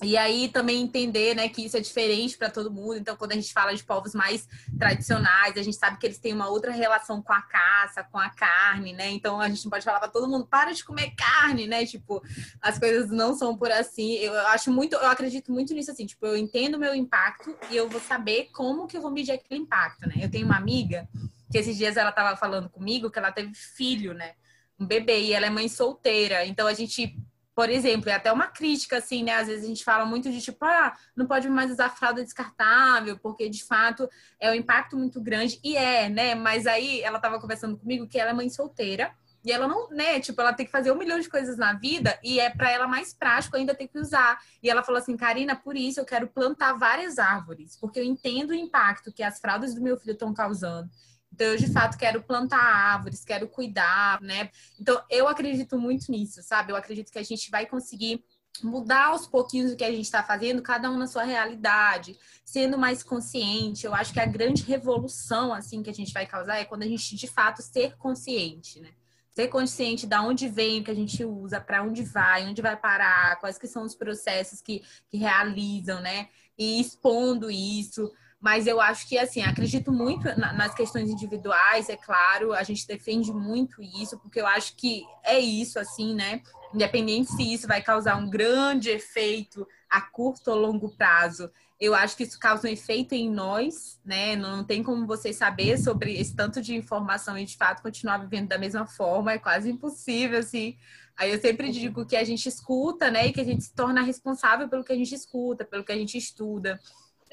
E 0.00 0.16
aí 0.16 0.48
também 0.48 0.80
entender, 0.80 1.34
né, 1.34 1.50
que 1.50 1.64
isso 1.66 1.76
é 1.76 1.80
diferente 1.80 2.38
para 2.38 2.50
todo 2.50 2.72
mundo. 2.72 2.96
Então, 2.96 3.14
quando 3.14 3.32
a 3.32 3.34
gente 3.34 3.52
fala 3.52 3.74
de 3.74 3.84
povos 3.84 4.14
mais 4.14 4.48
tradicionais, 4.78 5.56
a 5.56 5.62
gente 5.62 5.76
sabe 5.76 5.98
que 5.98 6.06
eles 6.06 6.18
têm 6.18 6.32
uma 6.32 6.48
outra 6.48 6.72
relação 6.72 7.20
com 7.20 7.32
a 7.32 7.42
caça, 7.42 8.02
com 8.02 8.18
a 8.18 8.30
carne, 8.30 8.94
né? 8.94 9.10
Então, 9.10 9.38
a 9.38 9.48
gente 9.50 9.64
não 9.64 9.70
pode 9.70 9.84
falar 9.84 10.00
para 10.00 10.08
todo 10.08 10.28
mundo 10.28 10.46
para 10.46 10.72
de 10.72 10.82
comer 10.82 11.12
carne, 11.14 11.66
né? 11.66 11.84
Tipo, 11.84 12.22
as 12.62 12.78
coisas 12.78 13.10
não 13.10 13.34
são 13.34 13.54
por 13.54 13.70
assim. 13.70 14.14
Eu 14.14 14.34
acho 14.48 14.72
muito, 14.72 14.94
eu 14.94 15.10
acredito 15.10 15.52
muito 15.52 15.74
nisso 15.74 15.90
assim, 15.90 16.06
tipo, 16.06 16.24
eu 16.24 16.38
entendo 16.38 16.76
o 16.76 16.80
meu 16.80 16.94
impacto 16.94 17.54
e 17.70 17.76
eu 17.76 17.86
vou 17.86 18.00
saber 18.00 18.48
como 18.50 18.86
que 18.86 18.96
eu 18.96 19.02
vou 19.02 19.10
medir 19.10 19.32
aquele 19.32 19.60
impacto, 19.60 20.08
né? 20.08 20.14
Eu 20.22 20.30
tenho 20.30 20.46
uma 20.46 20.56
amiga 20.56 21.06
que 21.52 21.58
esses 21.58 21.76
dias 21.76 21.96
ela 21.96 22.10
estava 22.10 22.36
falando 22.36 22.68
comigo 22.70 23.10
que 23.10 23.18
ela 23.18 23.30
teve 23.30 23.54
filho, 23.54 24.14
né? 24.14 24.32
Um 24.80 24.86
bebê 24.86 25.20
e 25.20 25.32
ela 25.32 25.46
é 25.46 25.50
mãe 25.50 25.68
solteira. 25.68 26.44
Então, 26.46 26.66
a 26.66 26.72
gente 26.72 27.16
por 27.54 27.68
exemplo, 27.68 28.08
é 28.08 28.14
até 28.14 28.32
uma 28.32 28.46
crítica, 28.46 28.96
assim, 28.96 29.22
né? 29.22 29.34
Às 29.34 29.46
vezes 29.46 29.64
a 29.64 29.68
gente 29.68 29.84
fala 29.84 30.06
muito 30.06 30.30
de 30.30 30.40
tipo, 30.40 30.64
ah, 30.64 30.96
não 31.14 31.26
pode 31.26 31.50
mais 31.50 31.70
usar 31.70 31.90
fralda 31.90 32.24
descartável, 32.24 33.18
porque 33.18 33.46
de 33.48 33.62
fato 33.62 34.08
é 34.40 34.50
um 34.50 34.54
impacto 34.54 34.96
muito 34.96 35.20
grande, 35.20 35.60
e 35.62 35.76
é, 35.76 36.08
né? 36.08 36.34
Mas 36.34 36.66
aí 36.66 37.02
ela 37.02 37.18
tava 37.18 37.38
conversando 37.38 37.76
comigo 37.76 38.08
que 38.08 38.18
ela 38.18 38.30
é 38.30 38.32
mãe 38.32 38.48
solteira, 38.48 39.12
e 39.44 39.50
ela 39.50 39.66
não, 39.66 39.90
né, 39.90 40.20
tipo, 40.20 40.40
ela 40.40 40.52
tem 40.52 40.64
que 40.64 40.72
fazer 40.72 40.92
um 40.92 40.96
milhão 40.96 41.18
de 41.18 41.28
coisas 41.28 41.58
na 41.58 41.72
vida 41.72 42.16
e 42.22 42.38
é 42.38 42.48
para 42.48 42.70
ela 42.70 42.86
mais 42.86 43.12
prático 43.12 43.56
ainda 43.56 43.74
ter 43.74 43.88
que 43.88 43.98
usar. 43.98 44.38
E 44.62 44.70
ela 44.70 44.84
falou 44.84 45.00
assim, 45.00 45.16
Karina, 45.16 45.56
por 45.56 45.76
isso 45.76 45.98
eu 45.98 46.04
quero 46.04 46.28
plantar 46.28 46.74
várias 46.74 47.18
árvores, 47.18 47.76
porque 47.76 47.98
eu 47.98 48.04
entendo 48.04 48.50
o 48.50 48.54
impacto 48.54 49.12
que 49.12 49.22
as 49.22 49.40
fraldas 49.40 49.74
do 49.74 49.82
meu 49.82 49.96
filho 49.96 50.12
estão 50.12 50.32
causando. 50.32 50.88
Então, 51.32 51.46
eu 51.46 51.56
de 51.56 51.72
fato 51.72 51.96
quero 51.96 52.22
plantar 52.22 52.58
árvores, 52.58 53.24
quero 53.24 53.48
cuidar, 53.48 54.20
né? 54.20 54.50
Então, 54.78 55.02
eu 55.08 55.26
acredito 55.26 55.78
muito 55.78 56.10
nisso, 56.10 56.42
sabe? 56.42 56.72
Eu 56.72 56.76
acredito 56.76 57.10
que 57.10 57.18
a 57.18 57.22
gente 57.22 57.50
vai 57.50 57.66
conseguir 57.66 58.22
mudar 58.62 59.06
aos 59.06 59.26
pouquinhos 59.26 59.72
o 59.72 59.76
que 59.76 59.84
a 59.84 59.90
gente 59.90 60.04
está 60.04 60.22
fazendo, 60.22 60.60
cada 60.60 60.90
um 60.90 60.98
na 60.98 61.06
sua 61.06 61.24
realidade, 61.24 62.18
sendo 62.44 62.76
mais 62.76 63.02
consciente. 63.02 63.86
Eu 63.86 63.94
acho 63.94 64.12
que 64.12 64.20
a 64.20 64.26
grande 64.26 64.62
revolução, 64.62 65.54
assim, 65.54 65.82
que 65.82 65.90
a 65.90 65.94
gente 65.94 66.12
vai 66.12 66.26
causar 66.26 66.58
é 66.58 66.64
quando 66.64 66.82
a 66.82 66.86
gente, 66.86 67.16
de 67.16 67.26
fato, 67.26 67.62
ser 67.62 67.96
consciente, 67.96 68.80
né? 68.80 68.90
Ser 69.34 69.48
consciente 69.48 70.06
de 70.06 70.16
onde 70.16 70.46
vem 70.48 70.80
o 70.80 70.84
que 70.84 70.90
a 70.90 70.94
gente 70.94 71.24
usa, 71.24 71.58
para 71.58 71.82
onde 71.82 72.02
vai, 72.02 72.46
onde 72.46 72.60
vai 72.60 72.76
parar, 72.76 73.40
quais 73.40 73.56
que 73.56 73.66
são 73.66 73.84
os 73.84 73.94
processos 73.94 74.60
que, 74.60 74.82
que 75.08 75.16
realizam, 75.16 76.02
né? 76.02 76.28
E 76.58 76.78
expondo 76.78 77.50
isso. 77.50 78.12
Mas 78.42 78.66
eu 78.66 78.80
acho 78.80 79.08
que, 79.08 79.16
assim, 79.16 79.40
acredito 79.40 79.92
muito 79.92 80.24
nas 80.36 80.74
questões 80.74 81.08
individuais, 81.08 81.88
é 81.88 81.96
claro, 81.96 82.52
a 82.52 82.64
gente 82.64 82.84
defende 82.88 83.32
muito 83.32 83.80
isso, 83.80 84.18
porque 84.18 84.40
eu 84.40 84.46
acho 84.48 84.74
que 84.74 85.04
é 85.22 85.38
isso, 85.38 85.78
assim, 85.78 86.12
né? 86.12 86.42
Independente 86.74 87.30
se 87.30 87.54
isso 87.54 87.68
vai 87.68 87.80
causar 87.80 88.16
um 88.16 88.28
grande 88.28 88.90
efeito 88.90 89.64
a 89.88 90.00
curto 90.00 90.50
ou 90.50 90.58
longo 90.58 90.88
prazo, 90.96 91.48
eu 91.78 91.94
acho 91.94 92.16
que 92.16 92.24
isso 92.24 92.38
causa 92.38 92.66
um 92.66 92.70
efeito 92.70 93.12
em 93.12 93.30
nós, 93.30 94.00
né? 94.04 94.34
Não 94.34 94.64
tem 94.64 94.82
como 94.82 95.06
você 95.06 95.32
saber 95.32 95.78
sobre 95.78 96.18
esse 96.18 96.34
tanto 96.34 96.60
de 96.60 96.74
informação 96.74 97.38
e, 97.38 97.44
de 97.44 97.56
fato, 97.56 97.82
continuar 97.82 98.18
vivendo 98.18 98.48
da 98.48 98.58
mesma 98.58 98.86
forma, 98.86 99.32
é 99.32 99.38
quase 99.38 99.70
impossível, 99.70 100.40
assim. 100.40 100.76
Aí 101.16 101.30
eu 101.30 101.40
sempre 101.40 101.70
digo 101.70 102.06
que 102.06 102.16
a 102.16 102.24
gente 102.24 102.48
escuta, 102.48 103.10
né? 103.10 103.26
E 103.26 103.32
que 103.32 103.40
a 103.40 103.44
gente 103.44 103.62
se 103.64 103.74
torna 103.74 104.02
responsável 104.02 104.68
pelo 104.68 104.82
que 104.82 104.92
a 104.92 104.96
gente 104.96 105.14
escuta, 105.14 105.64
pelo 105.64 105.84
que 105.84 105.92
a 105.92 105.96
gente 105.96 106.16
estuda. 106.16 106.80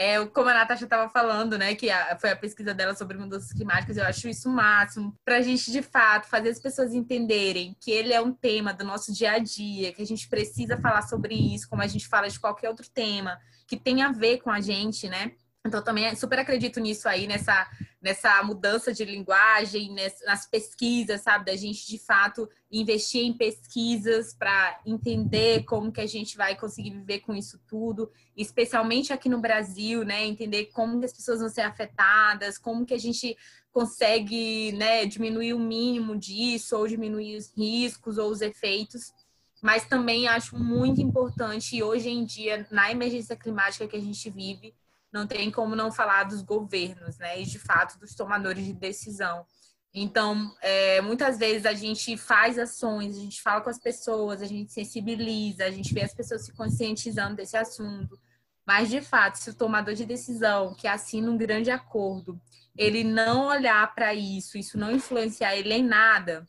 É, 0.01 0.25
como 0.27 0.47
a 0.47 0.53
Natasha 0.53 0.85
estava 0.85 1.09
falando, 1.09 1.57
né, 1.57 1.75
que 1.75 1.89
a, 1.89 2.17
foi 2.17 2.31
a 2.31 2.35
pesquisa 2.35 2.73
dela 2.73 2.95
sobre 2.95 3.17
mudanças 3.17 3.51
climáticas, 3.51 3.97
eu 3.97 4.05
acho 4.05 4.29
isso 4.29 4.47
o 4.47 4.53
máximo, 4.53 5.13
para 5.25 5.35
a 5.35 5.41
gente, 5.41 5.69
de 5.73 5.81
fato, 5.81 6.25
fazer 6.29 6.47
as 6.47 6.59
pessoas 6.59 6.93
entenderem 6.93 7.75
que 7.81 7.91
ele 7.91 8.13
é 8.13 8.21
um 8.21 8.31
tema 8.31 8.73
do 8.73 8.85
nosso 8.85 9.13
dia 9.13 9.33
a 9.33 9.39
dia, 9.39 9.91
que 9.91 10.01
a 10.01 10.05
gente 10.05 10.29
precisa 10.29 10.77
falar 10.77 11.01
sobre 11.01 11.35
isso, 11.35 11.67
como 11.67 11.81
a 11.81 11.87
gente 11.87 12.07
fala 12.07 12.29
de 12.29 12.39
qualquer 12.39 12.69
outro 12.69 12.89
tema, 12.89 13.37
que 13.67 13.75
tem 13.75 14.01
a 14.01 14.09
ver 14.09 14.37
com 14.37 14.49
a 14.49 14.61
gente, 14.61 15.09
né? 15.09 15.33
Então, 15.69 15.83
também 15.83 16.13
super 16.15 16.39
acredito 16.39 16.79
nisso 16.79 17.07
aí, 17.07 17.27
nessa, 17.27 17.69
nessa 18.01 18.43
mudança 18.43 18.91
de 18.91 19.05
linguagem, 19.05 19.95
nas 20.25 20.47
pesquisas, 20.47 21.21
sabe? 21.21 21.45
Da 21.45 21.55
gente, 21.55 21.87
de 21.87 21.99
fato, 21.99 22.49
investir 22.71 23.23
em 23.23 23.33
pesquisas 23.33 24.33
para 24.33 24.81
entender 24.83 25.63
como 25.65 25.91
que 25.91 26.01
a 26.01 26.07
gente 26.07 26.35
vai 26.35 26.57
conseguir 26.57 26.89
viver 26.89 27.19
com 27.19 27.35
isso 27.35 27.59
tudo, 27.67 28.11
especialmente 28.35 29.13
aqui 29.13 29.29
no 29.29 29.39
Brasil, 29.39 30.03
né? 30.03 30.25
Entender 30.25 30.65
como 30.73 30.99
que 30.99 31.05
as 31.05 31.13
pessoas 31.13 31.39
vão 31.39 31.49
ser 31.49 31.61
afetadas, 31.61 32.57
como 32.57 32.83
que 32.83 32.95
a 32.95 32.99
gente 32.99 33.37
consegue 33.71 34.71
né, 34.71 35.05
diminuir 35.05 35.53
o 35.53 35.59
mínimo 35.59 36.17
disso, 36.17 36.75
ou 36.75 36.87
diminuir 36.87 37.37
os 37.37 37.53
riscos 37.55 38.17
ou 38.17 38.31
os 38.31 38.41
efeitos. 38.41 39.13
Mas 39.61 39.85
também 39.85 40.27
acho 40.27 40.57
muito 40.57 40.99
importante, 40.99 41.83
hoje 41.83 42.09
em 42.09 42.25
dia, 42.25 42.65
na 42.71 42.91
emergência 42.91 43.35
climática 43.35 43.87
que 43.87 43.95
a 43.95 44.01
gente 44.01 44.29
vive, 44.31 44.73
não 45.11 45.25
tem 45.25 45.51
como 45.51 45.75
não 45.75 45.91
falar 45.91 46.23
dos 46.23 46.41
governos, 46.41 47.17
né? 47.17 47.41
E 47.41 47.45
de 47.45 47.59
fato 47.59 47.97
dos 47.99 48.13
tomadores 48.13 48.65
de 48.65 48.73
decisão. 48.73 49.45
Então, 49.93 50.55
é, 50.61 51.01
muitas 51.01 51.39
vezes 51.39 51.65
a 51.65 51.73
gente 51.73 52.15
faz 52.15 52.59
ações, 52.59 53.17
a 53.17 53.19
gente 53.19 53.41
fala 53.41 53.61
com 53.61 53.69
as 53.69 53.79
pessoas, 53.79 54.41
a 54.41 54.45
gente 54.45 54.71
sensibiliza, 54.71 55.65
a 55.65 55.71
gente 55.71 55.93
vê 55.93 56.01
as 56.01 56.13
pessoas 56.13 56.45
se 56.45 56.53
conscientizando 56.53 57.35
desse 57.35 57.57
assunto. 57.57 58.19
Mas, 58.65 58.89
de 58.89 59.01
fato, 59.01 59.37
se 59.37 59.49
o 59.49 59.55
tomador 59.55 59.95
de 59.95 60.05
decisão 60.05 60.75
que 60.75 60.87
assina 60.87 61.31
um 61.31 61.37
grande 61.37 61.71
acordo, 61.71 62.39
ele 62.77 63.03
não 63.03 63.47
olhar 63.47 63.93
para 63.95 64.13
isso, 64.13 64.57
isso 64.59 64.77
não 64.77 64.91
influenciar 64.91 65.55
ele 65.55 65.73
em 65.73 65.83
nada, 65.83 66.47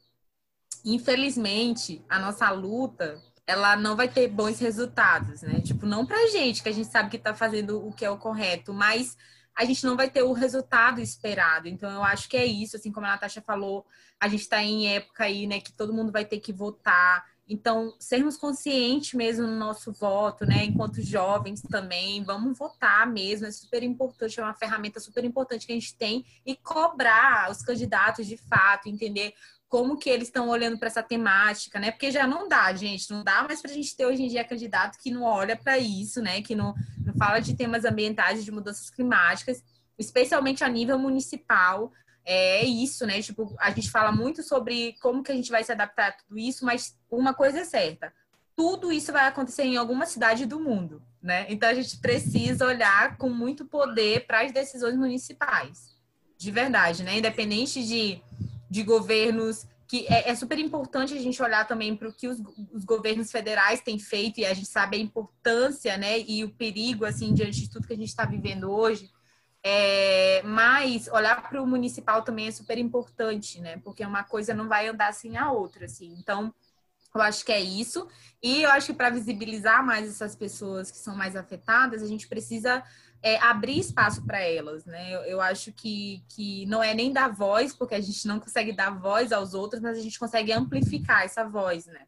infelizmente, 0.85 2.05
a 2.09 2.19
nossa 2.19 2.51
luta 2.51 3.21
ela 3.51 3.77
não 3.77 3.97
vai 3.97 4.09
ter 4.09 4.29
bons 4.29 4.61
resultados, 4.61 5.43
né? 5.43 5.61
Tipo, 5.61 5.85
não 5.85 6.07
pra 6.07 6.29
gente, 6.29 6.63
que 6.63 6.69
a 6.69 6.73
gente 6.73 6.89
sabe 6.89 7.11
que 7.11 7.19
tá 7.19 7.35
fazendo 7.35 7.85
o 7.85 7.93
que 7.93 8.05
é 8.05 8.11
o 8.11 8.17
correto, 8.17 8.73
mas 8.73 9.17
a 9.59 9.65
gente 9.65 9.85
não 9.85 9.97
vai 9.97 10.09
ter 10.09 10.23
o 10.23 10.33
resultado 10.33 11.01
esperado. 11.01 11.67
Então, 11.67 11.91
eu 11.91 12.05
acho 12.05 12.29
que 12.29 12.37
é 12.37 12.47
isso, 12.47 12.77
assim 12.77 12.93
como 12.93 13.07
a 13.07 13.11
Natasha 13.11 13.43
falou, 13.43 13.85
a 14.21 14.29
gente 14.29 14.43
está 14.43 14.63
em 14.63 14.95
época 14.95 15.25
aí, 15.25 15.49
né, 15.49 15.61
que 15.61 15.73
todo 15.73 15.93
mundo 15.93 16.13
vai 16.13 16.25
ter 16.25 16.39
que 16.39 16.53
votar. 16.53 17.25
Então, 17.49 17.93
sermos 17.99 18.37
conscientes 18.37 19.15
mesmo 19.15 19.45
no 19.45 19.57
nosso 19.57 19.93
voto, 19.93 20.47
né, 20.47 20.65
enquanto 20.65 21.03
jovens 21.03 21.61
também, 21.63 22.23
vamos 22.23 22.57
votar 22.57 23.05
mesmo, 23.05 23.49
é 23.49 23.51
super 23.51 23.83
importante, 23.83 24.39
é 24.39 24.45
uma 24.45 24.55
ferramenta 24.55 25.01
super 25.01 25.25
importante 25.25 25.67
que 25.67 25.73
a 25.73 25.75
gente 25.75 25.97
tem 25.97 26.25
e 26.47 26.55
cobrar 26.55 27.51
os 27.51 27.63
candidatos 27.63 28.29
de 28.29 28.37
fato, 28.37 28.89
entender 28.89 29.35
como 29.71 29.97
que 29.97 30.11
eles 30.11 30.27
estão 30.27 30.49
olhando 30.49 30.77
para 30.77 30.89
essa 30.89 31.03
temática, 31.03 31.79
né? 31.79 31.93
Porque 31.93 32.11
já 32.11 32.27
não 32.27 32.49
dá, 32.49 32.75
gente, 32.75 33.09
não 33.09 33.23
dá 33.23 33.45
mais 33.45 33.63
para 33.63 33.71
a 33.71 33.75
gente 33.75 33.97
ter 33.97 34.05
hoje 34.05 34.25
em 34.25 34.27
dia 34.27 34.43
candidato 34.43 34.99
que 34.99 35.13
não 35.13 35.23
olha 35.23 35.57
para 35.57 35.79
isso, 35.79 36.21
né? 36.21 36.43
Que 36.43 36.57
não, 36.57 36.75
não 37.07 37.15
fala 37.15 37.39
de 37.39 37.55
temas 37.55 37.85
ambientais, 37.85 38.45
de 38.45 38.51
mudanças 38.51 38.91
climáticas, 38.91 39.63
especialmente 39.97 40.65
a 40.65 40.69
nível 40.69 40.99
municipal. 40.99 41.93
É 42.25 42.65
isso, 42.65 43.07
né? 43.07 43.23
Tipo, 43.23 43.55
a 43.61 43.71
gente 43.71 43.89
fala 43.93 44.11
muito 44.11 44.43
sobre 44.43 44.97
como 45.01 45.23
que 45.23 45.31
a 45.31 45.35
gente 45.37 45.53
vai 45.53 45.63
se 45.63 45.71
adaptar 45.71 46.09
a 46.09 46.13
tudo 46.13 46.37
isso, 46.37 46.65
mas 46.65 46.99
uma 47.09 47.33
coisa 47.33 47.61
é 47.61 47.65
certa, 47.65 48.13
tudo 48.57 48.91
isso 48.91 49.13
vai 49.13 49.29
acontecer 49.29 49.63
em 49.63 49.77
alguma 49.77 50.05
cidade 50.05 50.47
do 50.47 50.59
mundo, 50.59 51.01
né? 51.23 51.47
Então 51.49 51.69
a 51.69 51.75
gente 51.75 51.97
precisa 51.99 52.67
olhar 52.67 53.17
com 53.17 53.29
muito 53.29 53.65
poder 53.65 54.27
para 54.27 54.43
as 54.43 54.51
decisões 54.51 54.97
municipais, 54.97 55.97
de 56.37 56.51
verdade, 56.51 57.05
né? 57.05 57.19
Independente 57.19 57.87
de 57.87 58.21
de 58.71 58.83
governos 58.85 59.67
que 59.91 60.07
é, 60.07 60.31
é, 60.31 60.35
super 60.37 60.57
importante 60.57 61.15
a 61.15 61.21
gente 61.21 61.43
olhar 61.43 61.67
também 61.67 61.97
para 61.97 62.09
o 62.09 62.13
que 62.13 62.29
os, 62.29 62.41
os, 62.73 62.85
governos 62.85 63.29
federais 63.33 63.81
têm 63.81 63.99
feito 63.99 64.39
e 64.39 64.47
a 64.47 64.55
gente 64.55 64.69
sabe 64.69 64.97
a 64.97 65.01
importância, 65.01 65.97
né, 65.97 66.21
e 66.21 66.45
o 66.45 66.51
perigo 66.51 67.05
assim 67.05 67.35
diante 67.35 67.63
de 67.63 67.69
tudo 67.69 67.89
que 67.89 67.95
a 67.95 67.97
gente 67.97 68.09
está 68.09 68.25
vivendo 68.25 68.71
hoje. 68.71 69.11
É, 69.65 70.43
mas 70.45 71.09
olhar 71.09 71.43
para 71.43 71.61
o 71.61 71.67
municipal 71.67 72.23
também 72.23 72.47
é 72.47 72.53
super 72.53 72.79
importante, 72.79 73.61
né, 73.61 73.79
porque 73.79 74.07
uma 74.07 74.23
coisa 74.23 74.55
não 74.55 74.69
vai 74.69 74.87
andar 74.87 75.13
sem 75.13 75.37
a 75.37 75.51
outra, 75.51 75.87
assim. 75.87 76.15
Então, 76.17 76.55
eu 77.13 77.21
acho 77.21 77.45
que 77.45 77.51
é 77.51 77.61
isso. 77.61 78.07
E 78.41 78.63
eu 78.63 78.71
acho 78.71 78.87
que 78.87 78.93
para 78.93 79.11
visibilizar 79.11 79.85
mais 79.85 80.09
essas 80.09 80.37
pessoas 80.37 80.93
que 80.93 80.99
são 80.99 81.17
mais 81.17 81.35
afetadas, 81.35 82.01
a 82.01 82.07
gente 82.07 82.29
precisa 82.29 82.85
é, 83.23 83.39
abrir 83.39 83.79
espaço 83.79 84.25
para 84.25 84.41
elas, 84.41 84.85
né? 84.85 85.15
Eu, 85.15 85.21
eu, 85.23 85.41
acho 85.41 85.73
que, 85.73 86.23
que 86.29 86.65
não 86.67 86.83
é 86.83 86.95
nem 86.95 87.13
dar 87.13 87.29
voz, 87.29 87.75
porque 87.75 87.95
a 87.95 88.01
gente 88.01 88.27
não 88.27 88.41
consegue 88.41 88.73
dar 88.73 88.91
voz 88.91 89.33
aos 89.33 89.53
outros, 89.53 89.81
mas 89.81 89.99
a 89.99 90.01
gente 90.01 90.19
consegue 90.19 90.53
amplificar 90.53 91.25
essa 91.25 91.45
voz, 91.45 91.87
né? 91.87 92.07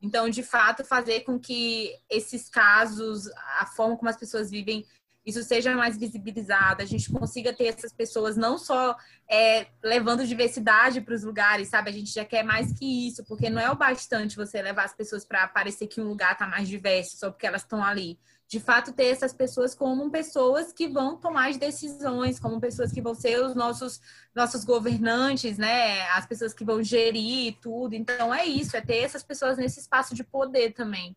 Então, 0.00 0.28
de 0.28 0.42
fato, 0.42 0.84
fazer 0.84 1.20
com 1.20 1.38
que 1.38 1.94
esses 2.10 2.48
casos, 2.48 3.26
a 3.58 3.66
forma 3.66 3.96
como 3.96 4.10
as 4.10 4.16
pessoas 4.16 4.50
vivem, 4.50 4.84
isso 5.24 5.42
seja 5.42 5.74
mais 5.74 5.96
visibilizado, 5.96 6.82
a 6.82 6.84
gente 6.84 7.10
consiga 7.10 7.54
ter 7.54 7.66
essas 7.66 7.92
pessoas 7.92 8.36
não 8.36 8.58
só 8.58 8.94
é, 9.26 9.66
levando 9.82 10.26
diversidade 10.26 11.00
para 11.00 11.14
os 11.14 11.24
lugares, 11.24 11.68
sabe? 11.68 11.88
A 11.88 11.92
gente 11.92 12.12
já 12.12 12.24
quer 12.24 12.42
mais 12.42 12.78
que 12.78 13.08
isso, 13.08 13.24
porque 13.24 13.48
não 13.48 13.60
é 13.60 13.70
o 13.70 13.76
bastante 13.76 14.36
você 14.36 14.60
levar 14.60 14.84
as 14.84 14.94
pessoas 14.94 15.24
para 15.24 15.48
parecer 15.48 15.86
que 15.86 16.00
um 16.00 16.08
lugar 16.08 16.32
está 16.32 16.46
mais 16.46 16.68
diverso 16.68 17.16
só 17.16 17.30
porque 17.30 17.46
elas 17.46 17.62
estão 17.62 17.82
ali. 17.82 18.18
De 18.46 18.60
fato, 18.60 18.92
ter 18.92 19.06
essas 19.06 19.32
pessoas 19.32 19.74
como 19.74 20.10
pessoas 20.10 20.72
que 20.72 20.86
vão 20.86 21.16
tomar 21.16 21.50
as 21.50 21.56
decisões, 21.56 22.38
como 22.38 22.60
pessoas 22.60 22.92
que 22.92 23.00
vão 23.00 23.14
ser 23.14 23.40
os 23.42 23.54
nossos, 23.54 24.00
nossos 24.34 24.64
governantes, 24.64 25.56
né? 25.56 26.02
As 26.10 26.26
pessoas 26.26 26.52
que 26.52 26.64
vão 26.64 26.82
gerir 26.82 27.56
tudo. 27.60 27.94
Então, 27.94 28.34
é 28.34 28.44
isso, 28.44 28.76
é 28.76 28.80
ter 28.80 28.98
essas 28.98 29.22
pessoas 29.22 29.56
nesse 29.56 29.80
espaço 29.80 30.14
de 30.14 30.22
poder 30.22 30.72
também. 30.72 31.16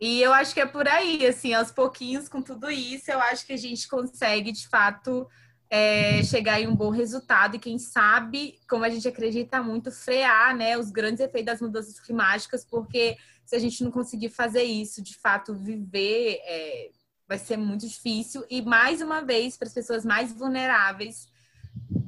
E 0.00 0.20
eu 0.20 0.32
acho 0.32 0.52
que 0.52 0.60
é 0.60 0.66
por 0.66 0.86
aí, 0.86 1.26
assim, 1.26 1.54
aos 1.54 1.70
pouquinhos, 1.70 2.28
com 2.28 2.42
tudo 2.42 2.70
isso, 2.70 3.10
eu 3.10 3.20
acho 3.20 3.46
que 3.46 3.52
a 3.52 3.56
gente 3.56 3.88
consegue, 3.88 4.52
de 4.52 4.68
fato, 4.68 5.26
é, 5.70 6.22
chegar 6.22 6.60
em 6.60 6.68
um 6.68 6.76
bom 6.76 6.90
resultado 6.90 7.56
e, 7.56 7.58
quem 7.58 7.78
sabe, 7.78 8.58
como 8.68 8.84
a 8.84 8.90
gente 8.90 9.08
acredita 9.08 9.62
muito, 9.62 9.90
frear 9.90 10.54
né, 10.54 10.76
os 10.76 10.90
grandes 10.90 11.20
efeitos 11.20 11.46
das 11.46 11.60
mudanças 11.60 11.98
climáticas, 12.00 12.64
porque 12.64 13.16
se 13.44 13.54
a 13.54 13.58
gente 13.58 13.82
não 13.84 13.90
conseguir 13.90 14.30
fazer 14.30 14.62
isso, 14.62 15.02
de 15.02 15.16
fato, 15.18 15.54
viver, 15.54 16.38
é, 16.44 16.90
vai 17.28 17.38
ser 17.38 17.56
muito 17.56 17.86
difícil. 17.86 18.44
E, 18.50 18.62
mais 18.62 19.00
uma 19.00 19.20
vez, 19.20 19.56
para 19.56 19.68
as 19.68 19.74
pessoas 19.74 20.04
mais 20.04 20.32
vulneráveis 20.32 21.28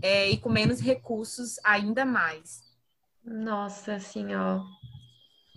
é, 0.03 0.31
e 0.31 0.39
com 0.39 0.49
menos 0.49 0.81
recursos, 0.81 1.57
ainda 1.65 2.05
mais. 2.05 2.63
Nossa, 3.25 3.95
assim, 3.95 4.35
ó, 4.35 4.63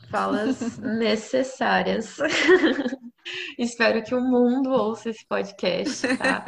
falas 0.10 0.78
necessárias. 0.80 2.18
Espero 3.58 4.04
que 4.04 4.16
o 4.16 4.22
mundo 4.22 4.72
ouça 4.72 5.10
esse 5.10 5.26
podcast, 5.28 6.08
tá? 6.18 6.46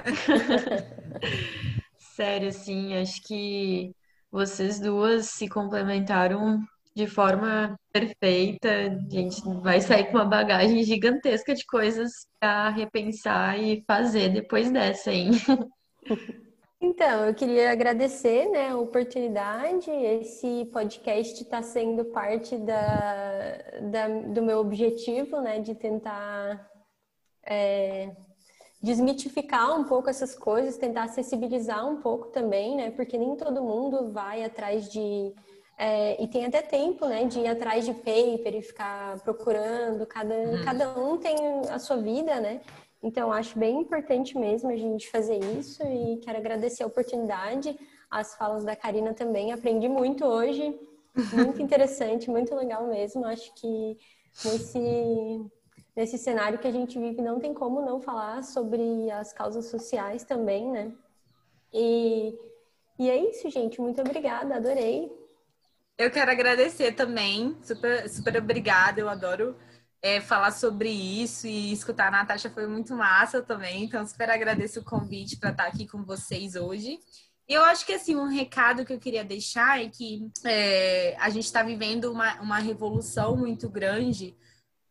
Sério, 2.15 2.49
assim, 2.49 2.95
acho 2.95 3.21
que 3.23 3.95
vocês 4.31 4.79
duas 4.79 5.27
se 5.27 5.47
complementaram 5.47 6.59
de 6.95 7.07
forma 7.07 7.75
perfeita. 7.91 8.69
A 8.69 9.09
gente 9.09 9.41
vai 9.61 9.81
sair 9.81 10.05
com 10.05 10.17
uma 10.17 10.25
bagagem 10.25 10.83
gigantesca 10.83 11.53
de 11.53 11.65
coisas 11.65 12.11
para 12.39 12.69
repensar 12.69 13.59
e 13.59 13.83
fazer 13.87 14.29
depois 14.29 14.71
dessa, 14.71 15.11
hein? 15.11 15.31
Então, 16.83 17.25
eu 17.25 17.35
queria 17.35 17.71
agradecer 17.71 18.49
né, 18.49 18.69
a 18.69 18.77
oportunidade. 18.77 19.91
Esse 19.91 20.67
podcast 20.73 21.43
está 21.43 21.61
sendo 21.61 22.05
parte 22.05 22.57
da, 22.57 23.57
da, 23.91 24.07
do 24.07 24.41
meu 24.41 24.57
objetivo, 24.57 25.39
né, 25.41 25.59
de 25.59 25.75
tentar 25.75 26.67
é, 27.45 28.09
desmitificar 28.81 29.79
um 29.79 29.83
pouco 29.83 30.09
essas 30.09 30.35
coisas, 30.35 30.75
tentar 30.75 31.03
acessibilizar 31.03 31.87
um 31.87 32.01
pouco 32.01 32.29
também, 32.29 32.75
né, 32.75 32.89
porque 32.89 33.15
nem 33.15 33.35
todo 33.35 33.61
mundo 33.61 34.11
vai 34.11 34.43
atrás 34.43 34.89
de. 34.89 35.31
É, 35.83 36.21
e 36.21 36.27
tem 36.27 36.45
até 36.45 36.61
tempo, 36.61 37.07
né, 37.07 37.25
de 37.25 37.39
ir 37.39 37.47
atrás 37.47 37.83
de 37.83 37.91
paper 37.91 38.53
e 38.53 38.61
ficar 38.61 39.19
procurando. 39.21 40.05
Cada, 40.05 40.35
hum. 40.35 40.61
cada 40.63 40.99
um 40.99 41.17
tem 41.17 41.35
a 41.71 41.79
sua 41.79 41.97
vida, 41.97 42.39
né? 42.39 42.61
Então, 43.01 43.33
acho 43.33 43.57
bem 43.57 43.81
importante 43.81 44.37
mesmo 44.37 44.69
a 44.69 44.75
gente 44.75 45.09
fazer 45.09 45.39
isso 45.57 45.81
e 45.81 46.17
quero 46.17 46.37
agradecer 46.37 46.83
a 46.83 46.85
oportunidade, 46.85 47.75
as 48.11 48.35
falas 48.35 48.63
da 48.63 48.75
Karina 48.75 49.15
também. 49.15 49.51
Aprendi 49.51 49.89
muito 49.89 50.23
hoje, 50.23 50.79
muito 51.33 51.59
interessante, 51.63 52.29
muito 52.29 52.53
legal 52.53 52.85
mesmo. 52.85 53.25
Acho 53.25 53.51
que 53.55 53.97
nesse, 54.45 55.43
nesse 55.95 56.15
cenário 56.19 56.59
que 56.59 56.67
a 56.67 56.71
gente 56.71 56.99
vive, 56.99 57.23
não 57.23 57.39
tem 57.39 57.55
como 57.55 57.81
não 57.81 57.99
falar 57.99 58.43
sobre 58.43 59.09
as 59.09 59.33
causas 59.33 59.65
sociais 59.65 60.23
também, 60.23 60.69
né? 60.69 60.91
E, 61.73 62.37
e 62.99 63.09
é 63.09 63.17
isso, 63.31 63.49
gente. 63.49 63.81
Muito 63.81 63.99
obrigada, 63.99 64.57
adorei. 64.57 65.20
Eu 65.97 66.09
quero 66.09 66.31
agradecer 66.31 66.93
também, 66.93 67.57
super, 67.63 68.09
super 68.09 68.37
obrigada. 68.37 68.99
Eu 68.99 69.09
adoro 69.09 69.55
é, 70.01 70.19
falar 70.19 70.51
sobre 70.51 70.89
isso 70.89 71.45
e 71.47 71.71
escutar 71.71 72.07
a 72.07 72.11
Natasha 72.11 72.49
foi 72.49 72.65
muito 72.67 72.95
massa 72.95 73.41
também. 73.41 73.83
Então, 73.83 74.05
super 74.05 74.29
agradeço 74.29 74.79
o 74.79 74.83
convite 74.83 75.37
para 75.37 75.51
estar 75.51 75.67
aqui 75.67 75.87
com 75.87 76.03
vocês 76.03 76.55
hoje. 76.55 76.99
Eu 77.47 77.63
acho 77.65 77.85
que 77.85 77.93
assim 77.93 78.15
um 78.15 78.27
recado 78.27 78.85
que 78.85 78.93
eu 78.93 78.99
queria 78.99 79.25
deixar 79.25 79.81
é 79.83 79.89
que 79.89 80.31
é, 80.45 81.15
a 81.19 81.29
gente 81.29 81.45
está 81.45 81.61
vivendo 81.61 82.05
uma, 82.05 82.39
uma 82.41 82.59
revolução 82.59 83.35
muito 83.35 83.69
grande, 83.69 84.35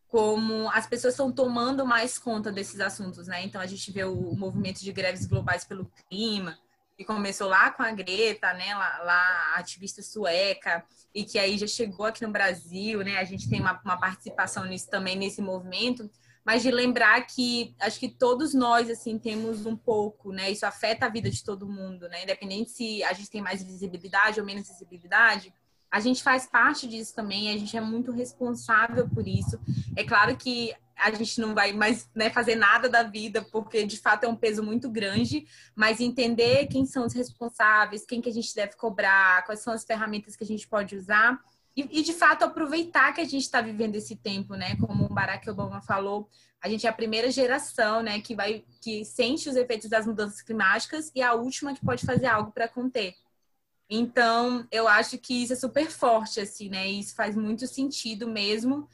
como 0.07 0.69
as 0.69 0.85
pessoas 0.85 1.13
estão 1.15 1.31
tomando 1.31 1.85
mais 1.85 2.19
conta 2.19 2.51
desses 2.51 2.79
assuntos, 2.79 3.27
né? 3.27 3.43
Então 3.43 3.59
a 3.59 3.65
gente 3.65 3.91
vê 3.91 4.03
o 4.03 4.35
movimento 4.35 4.81
de 4.81 4.91
greves 4.91 5.25
globais 5.25 5.63
pelo 5.65 5.91
clima, 6.07 6.57
que 7.01 7.05
começou 7.05 7.49
lá 7.49 7.71
com 7.71 7.81
a 7.81 7.91
Greta, 7.91 8.53
né, 8.53 8.75
lá, 8.75 8.99
lá, 9.03 9.53
ativista 9.55 10.01
sueca, 10.01 10.85
e 11.13 11.25
que 11.25 11.39
aí 11.39 11.57
já 11.57 11.67
chegou 11.67 12.05
aqui 12.05 12.25
no 12.25 12.31
Brasil, 12.31 13.03
né, 13.03 13.17
a 13.17 13.23
gente 13.23 13.49
tem 13.49 13.59
uma, 13.59 13.79
uma 13.83 13.99
participação 13.99 14.65
nisso 14.65 14.89
também, 14.89 15.15
nesse 15.15 15.41
movimento, 15.41 16.09
mas 16.45 16.61
de 16.61 16.71
lembrar 16.71 17.21
que 17.25 17.75
acho 17.79 17.99
que 17.99 18.07
todos 18.07 18.53
nós, 18.53 18.89
assim, 18.89 19.17
temos 19.17 19.65
um 19.65 19.75
pouco, 19.75 20.31
né, 20.31 20.51
isso 20.51 20.65
afeta 20.65 21.07
a 21.07 21.09
vida 21.09 21.29
de 21.29 21.43
todo 21.43 21.67
mundo, 21.67 22.07
né, 22.07 22.23
independente 22.23 22.69
se 22.69 23.03
a 23.03 23.13
gente 23.13 23.29
tem 23.29 23.41
mais 23.41 23.63
visibilidade 23.63 24.39
ou 24.39 24.45
menos 24.45 24.67
visibilidade, 24.67 25.53
a 25.89 25.99
gente 25.99 26.23
faz 26.23 26.45
parte 26.45 26.87
disso 26.87 27.13
também, 27.15 27.49
a 27.49 27.57
gente 27.57 27.75
é 27.75 27.81
muito 27.81 28.13
responsável 28.13 29.09
por 29.09 29.27
isso. 29.27 29.59
É 29.93 30.05
claro 30.05 30.37
que 30.37 30.73
a 31.01 31.11
gente 31.11 31.41
não 31.41 31.53
vai 31.55 31.73
mais 31.73 32.09
né, 32.13 32.29
fazer 32.29 32.55
nada 32.55 32.87
da 32.87 33.03
vida, 33.03 33.41
porque 33.51 33.85
de 33.85 33.97
fato 33.97 34.23
é 34.23 34.27
um 34.27 34.35
peso 34.35 34.61
muito 34.61 34.89
grande, 34.89 35.47
mas 35.75 35.99
entender 35.99 36.67
quem 36.67 36.85
são 36.85 37.05
os 37.05 37.13
responsáveis, 37.13 38.05
quem 38.05 38.21
que 38.21 38.29
a 38.29 38.33
gente 38.33 38.53
deve 38.53 38.75
cobrar, 38.75 39.43
quais 39.45 39.61
são 39.61 39.73
as 39.73 39.83
ferramentas 39.83 40.35
que 40.35 40.43
a 40.43 40.47
gente 40.47 40.67
pode 40.67 40.95
usar. 40.95 41.39
E, 41.75 41.99
e 41.99 42.03
de 42.03 42.13
fato 42.13 42.43
aproveitar 42.43 43.13
que 43.13 43.21
a 43.21 43.25
gente 43.25 43.43
está 43.43 43.61
vivendo 43.61 43.95
esse 43.95 44.15
tempo, 44.15 44.55
né? 44.55 44.75
Como 44.75 45.05
o 45.05 45.13
Barack 45.13 45.49
Obama 45.49 45.81
falou, 45.81 46.29
a 46.61 46.69
gente 46.69 46.85
é 46.85 46.89
a 46.89 46.93
primeira 46.93 47.31
geração, 47.31 48.03
né, 48.03 48.21
que 48.21 48.35
vai 48.35 48.63
que 48.81 49.03
sente 49.03 49.49
os 49.49 49.55
efeitos 49.55 49.89
das 49.89 50.05
mudanças 50.05 50.41
climáticas 50.41 51.11
e 51.15 51.21
a 51.21 51.33
última 51.33 51.73
que 51.73 51.83
pode 51.83 52.05
fazer 52.05 52.27
algo 52.27 52.51
para 52.51 52.67
conter. 52.67 53.15
Então, 53.89 54.65
eu 54.71 54.87
acho 54.87 55.17
que 55.17 55.43
isso 55.43 55.51
é 55.51 55.55
super 55.55 55.89
forte, 55.91 56.39
assim, 56.39 56.69
né? 56.69 56.89
E 56.89 57.01
isso 57.01 57.13
faz 57.13 57.35
muito 57.35 57.67
sentido 57.67 58.25
mesmo. 58.25 58.87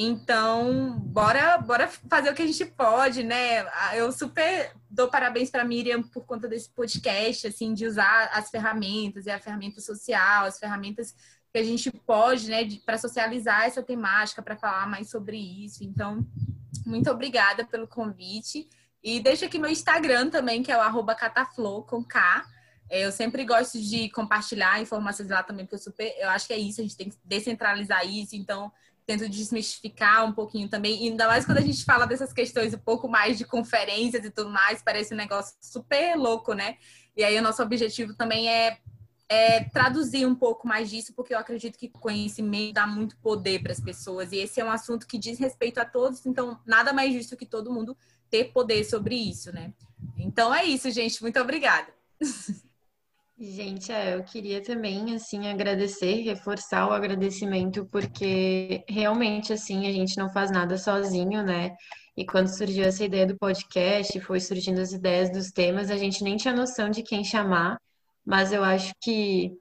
Então, 0.00 0.96
bora, 1.00 1.58
bora 1.58 1.88
fazer 1.88 2.30
o 2.30 2.34
que 2.34 2.42
a 2.42 2.46
gente 2.46 2.64
pode, 2.64 3.24
né? 3.24 3.66
Eu 3.96 4.12
super 4.12 4.72
dou 4.88 5.08
parabéns 5.08 5.50
para 5.50 5.64
Miriam 5.64 6.00
por 6.04 6.24
conta 6.24 6.46
desse 6.46 6.70
podcast, 6.70 7.48
assim, 7.48 7.74
de 7.74 7.84
usar 7.84 8.30
as 8.32 8.48
ferramentas 8.48 9.26
e 9.26 9.30
a 9.30 9.40
ferramenta 9.40 9.80
social, 9.80 10.44
as 10.44 10.56
ferramentas 10.56 11.12
que 11.52 11.58
a 11.58 11.64
gente 11.64 11.90
pode, 11.90 12.48
né, 12.48 12.64
para 12.86 12.96
socializar 12.96 13.64
essa 13.64 13.82
temática, 13.82 14.40
para 14.40 14.56
falar 14.56 14.86
mais 14.86 15.10
sobre 15.10 15.36
isso. 15.36 15.82
Então, 15.82 16.24
muito 16.86 17.10
obrigada 17.10 17.66
pelo 17.66 17.88
convite. 17.88 18.68
E 19.02 19.18
deixa 19.18 19.46
aqui 19.46 19.58
meu 19.58 19.70
Instagram 19.70 20.30
também, 20.30 20.62
que 20.62 20.70
é 20.70 20.76
o 20.76 21.04
cataflow, 21.06 21.82
com 21.82 22.04
K. 22.04 22.46
É, 22.88 23.04
eu 23.04 23.10
sempre 23.10 23.44
gosto 23.44 23.80
de 23.80 24.08
compartilhar 24.10 24.80
informações 24.80 25.28
lá 25.28 25.42
também, 25.42 25.66
porque 25.66 25.74
eu 25.74 25.80
super, 25.80 26.14
eu 26.18 26.28
acho 26.30 26.46
que 26.46 26.52
é 26.52 26.58
isso, 26.58 26.80
a 26.80 26.84
gente 26.84 26.96
tem 26.96 27.08
que 27.10 27.16
descentralizar 27.24 28.06
isso, 28.06 28.36
então 28.36 28.72
tento 29.08 29.26
desmistificar 29.26 30.26
um 30.26 30.32
pouquinho 30.32 30.68
também, 30.68 31.02
e 31.02 31.08
ainda 31.08 31.26
mais 31.26 31.46
quando 31.46 31.56
a 31.56 31.62
gente 31.62 31.82
fala 31.82 32.06
dessas 32.06 32.30
questões 32.30 32.74
um 32.74 32.78
pouco 32.78 33.08
mais 33.08 33.38
de 33.38 33.46
conferências 33.46 34.22
e 34.22 34.30
tudo 34.30 34.50
mais, 34.50 34.82
parece 34.82 35.14
um 35.14 35.16
negócio 35.16 35.56
super 35.62 36.14
louco, 36.14 36.52
né? 36.52 36.76
E 37.16 37.24
aí 37.24 37.38
o 37.38 37.42
nosso 37.42 37.62
objetivo 37.62 38.14
também 38.14 38.50
é, 38.50 38.76
é 39.26 39.64
traduzir 39.64 40.26
um 40.26 40.34
pouco 40.34 40.68
mais 40.68 40.90
disso, 40.90 41.14
porque 41.14 41.32
eu 41.32 41.38
acredito 41.38 41.78
que 41.78 41.88
conhecimento 41.88 42.74
dá 42.74 42.86
muito 42.86 43.16
poder 43.16 43.62
para 43.62 43.72
as 43.72 43.80
pessoas, 43.80 44.30
e 44.30 44.36
esse 44.36 44.60
é 44.60 44.64
um 44.64 44.70
assunto 44.70 45.06
que 45.06 45.16
diz 45.16 45.38
respeito 45.38 45.78
a 45.78 45.86
todos, 45.86 46.26
então 46.26 46.60
nada 46.66 46.92
mais 46.92 47.14
justo 47.14 47.34
que 47.34 47.46
todo 47.46 47.72
mundo 47.72 47.96
ter 48.28 48.52
poder 48.52 48.84
sobre 48.84 49.14
isso, 49.14 49.50
né? 49.54 49.72
Então 50.18 50.54
é 50.54 50.66
isso, 50.66 50.90
gente. 50.90 51.22
Muito 51.22 51.40
obrigada. 51.40 51.88
Gente, 53.40 53.92
é, 53.92 54.16
eu 54.16 54.24
queria 54.24 54.60
também, 54.60 55.14
assim, 55.14 55.46
agradecer, 55.46 56.22
reforçar 56.22 56.88
o 56.88 56.92
agradecimento, 56.92 57.86
porque 57.86 58.84
realmente, 58.88 59.52
assim, 59.52 59.86
a 59.86 59.92
gente 59.92 60.16
não 60.18 60.28
faz 60.28 60.50
nada 60.50 60.76
sozinho, 60.76 61.44
né? 61.44 61.70
E 62.16 62.26
quando 62.26 62.48
surgiu 62.48 62.84
essa 62.84 63.04
ideia 63.04 63.24
do 63.24 63.38
podcast, 63.38 64.20
foi 64.22 64.40
surgindo 64.40 64.80
as 64.80 64.90
ideias 64.90 65.30
dos 65.30 65.52
temas, 65.52 65.88
a 65.88 65.96
gente 65.96 66.24
nem 66.24 66.36
tinha 66.36 66.52
noção 66.52 66.90
de 66.90 67.04
quem 67.04 67.22
chamar, 67.22 67.78
mas 68.26 68.52
eu 68.52 68.64
acho 68.64 68.92
que 69.00 69.52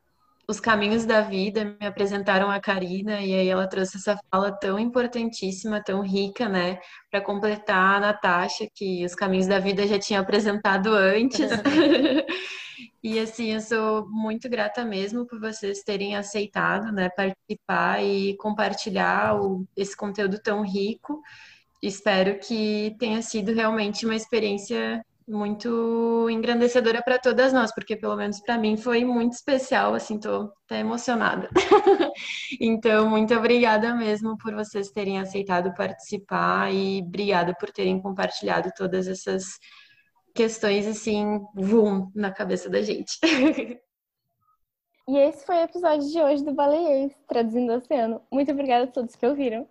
os 0.47 0.59
caminhos 0.59 1.05
da 1.05 1.21
vida 1.21 1.75
me 1.79 1.85
apresentaram 1.85 2.49
a 2.49 2.59
Karina, 2.59 3.19
e 3.21 3.33
aí 3.33 3.47
ela 3.47 3.67
trouxe 3.67 3.97
essa 3.97 4.17
fala 4.31 4.51
tão 4.51 4.79
importantíssima, 4.79 5.83
tão 5.83 6.01
rica, 6.01 6.47
né, 6.47 6.79
para 7.11 7.21
completar 7.21 7.97
a 7.97 7.99
Natasha, 7.99 8.67
que 8.73 9.03
os 9.03 9.13
caminhos 9.13 9.47
da 9.47 9.59
vida 9.59 9.85
já 9.85 9.99
tinha 9.99 10.19
apresentado 10.19 10.93
antes. 10.93 11.49
E 13.03 13.19
assim, 13.19 13.53
eu 13.53 13.61
sou 13.61 14.07
muito 14.09 14.49
grata 14.49 14.83
mesmo 14.83 15.25
por 15.25 15.39
vocês 15.39 15.81
terem 15.81 16.15
aceitado, 16.15 16.91
né, 16.91 17.09
participar 17.09 18.03
e 18.03 18.35
compartilhar 18.37 19.39
o, 19.39 19.65
esse 19.75 19.95
conteúdo 19.95 20.39
tão 20.41 20.61
rico 20.61 21.21
espero 21.81 22.39
que 22.39 22.95
tenha 22.99 23.21
sido 23.21 23.53
realmente 23.53 24.05
uma 24.05 24.15
experiência 24.15 25.03
muito 25.27 26.29
engrandecedora 26.29 27.01
para 27.03 27.19
todas 27.19 27.51
nós, 27.51 27.73
porque 27.73 27.97
pelo 27.97 28.15
menos 28.15 28.39
para 28.39 28.57
mim 28.57 28.77
foi 28.77 29.03
muito 29.03 29.33
especial, 29.33 29.93
assim, 29.93 30.19
tô 30.19 30.49
até 30.65 30.79
emocionada. 30.79 31.49
então, 32.61 33.09
muito 33.09 33.33
obrigada 33.35 33.93
mesmo 33.93 34.37
por 34.37 34.53
vocês 34.53 34.89
terem 34.89 35.19
aceitado 35.19 35.73
participar 35.73 36.73
e 36.73 37.01
obrigada 37.01 37.53
por 37.59 37.69
terem 37.71 38.01
compartilhado 38.01 38.71
todas 38.75 39.07
essas 39.07 39.59
questões 40.33 40.87
assim, 40.87 41.41
vum, 41.55 42.09
na 42.15 42.31
cabeça 42.31 42.69
da 42.69 42.81
gente. 42.81 43.17
e 45.09 45.17
esse 45.17 45.45
foi 45.45 45.57
o 45.57 45.63
episódio 45.63 46.09
de 46.09 46.21
hoje 46.21 46.45
do 46.45 46.53
Baleiês, 46.53 47.11
traduzindo 47.27 47.73
o 47.73 47.75
oceano. 47.75 48.21
Muito 48.31 48.51
obrigada 48.51 48.85
a 48.85 48.91
todos 48.91 49.15
que 49.15 49.25
ouviram. 49.25 49.67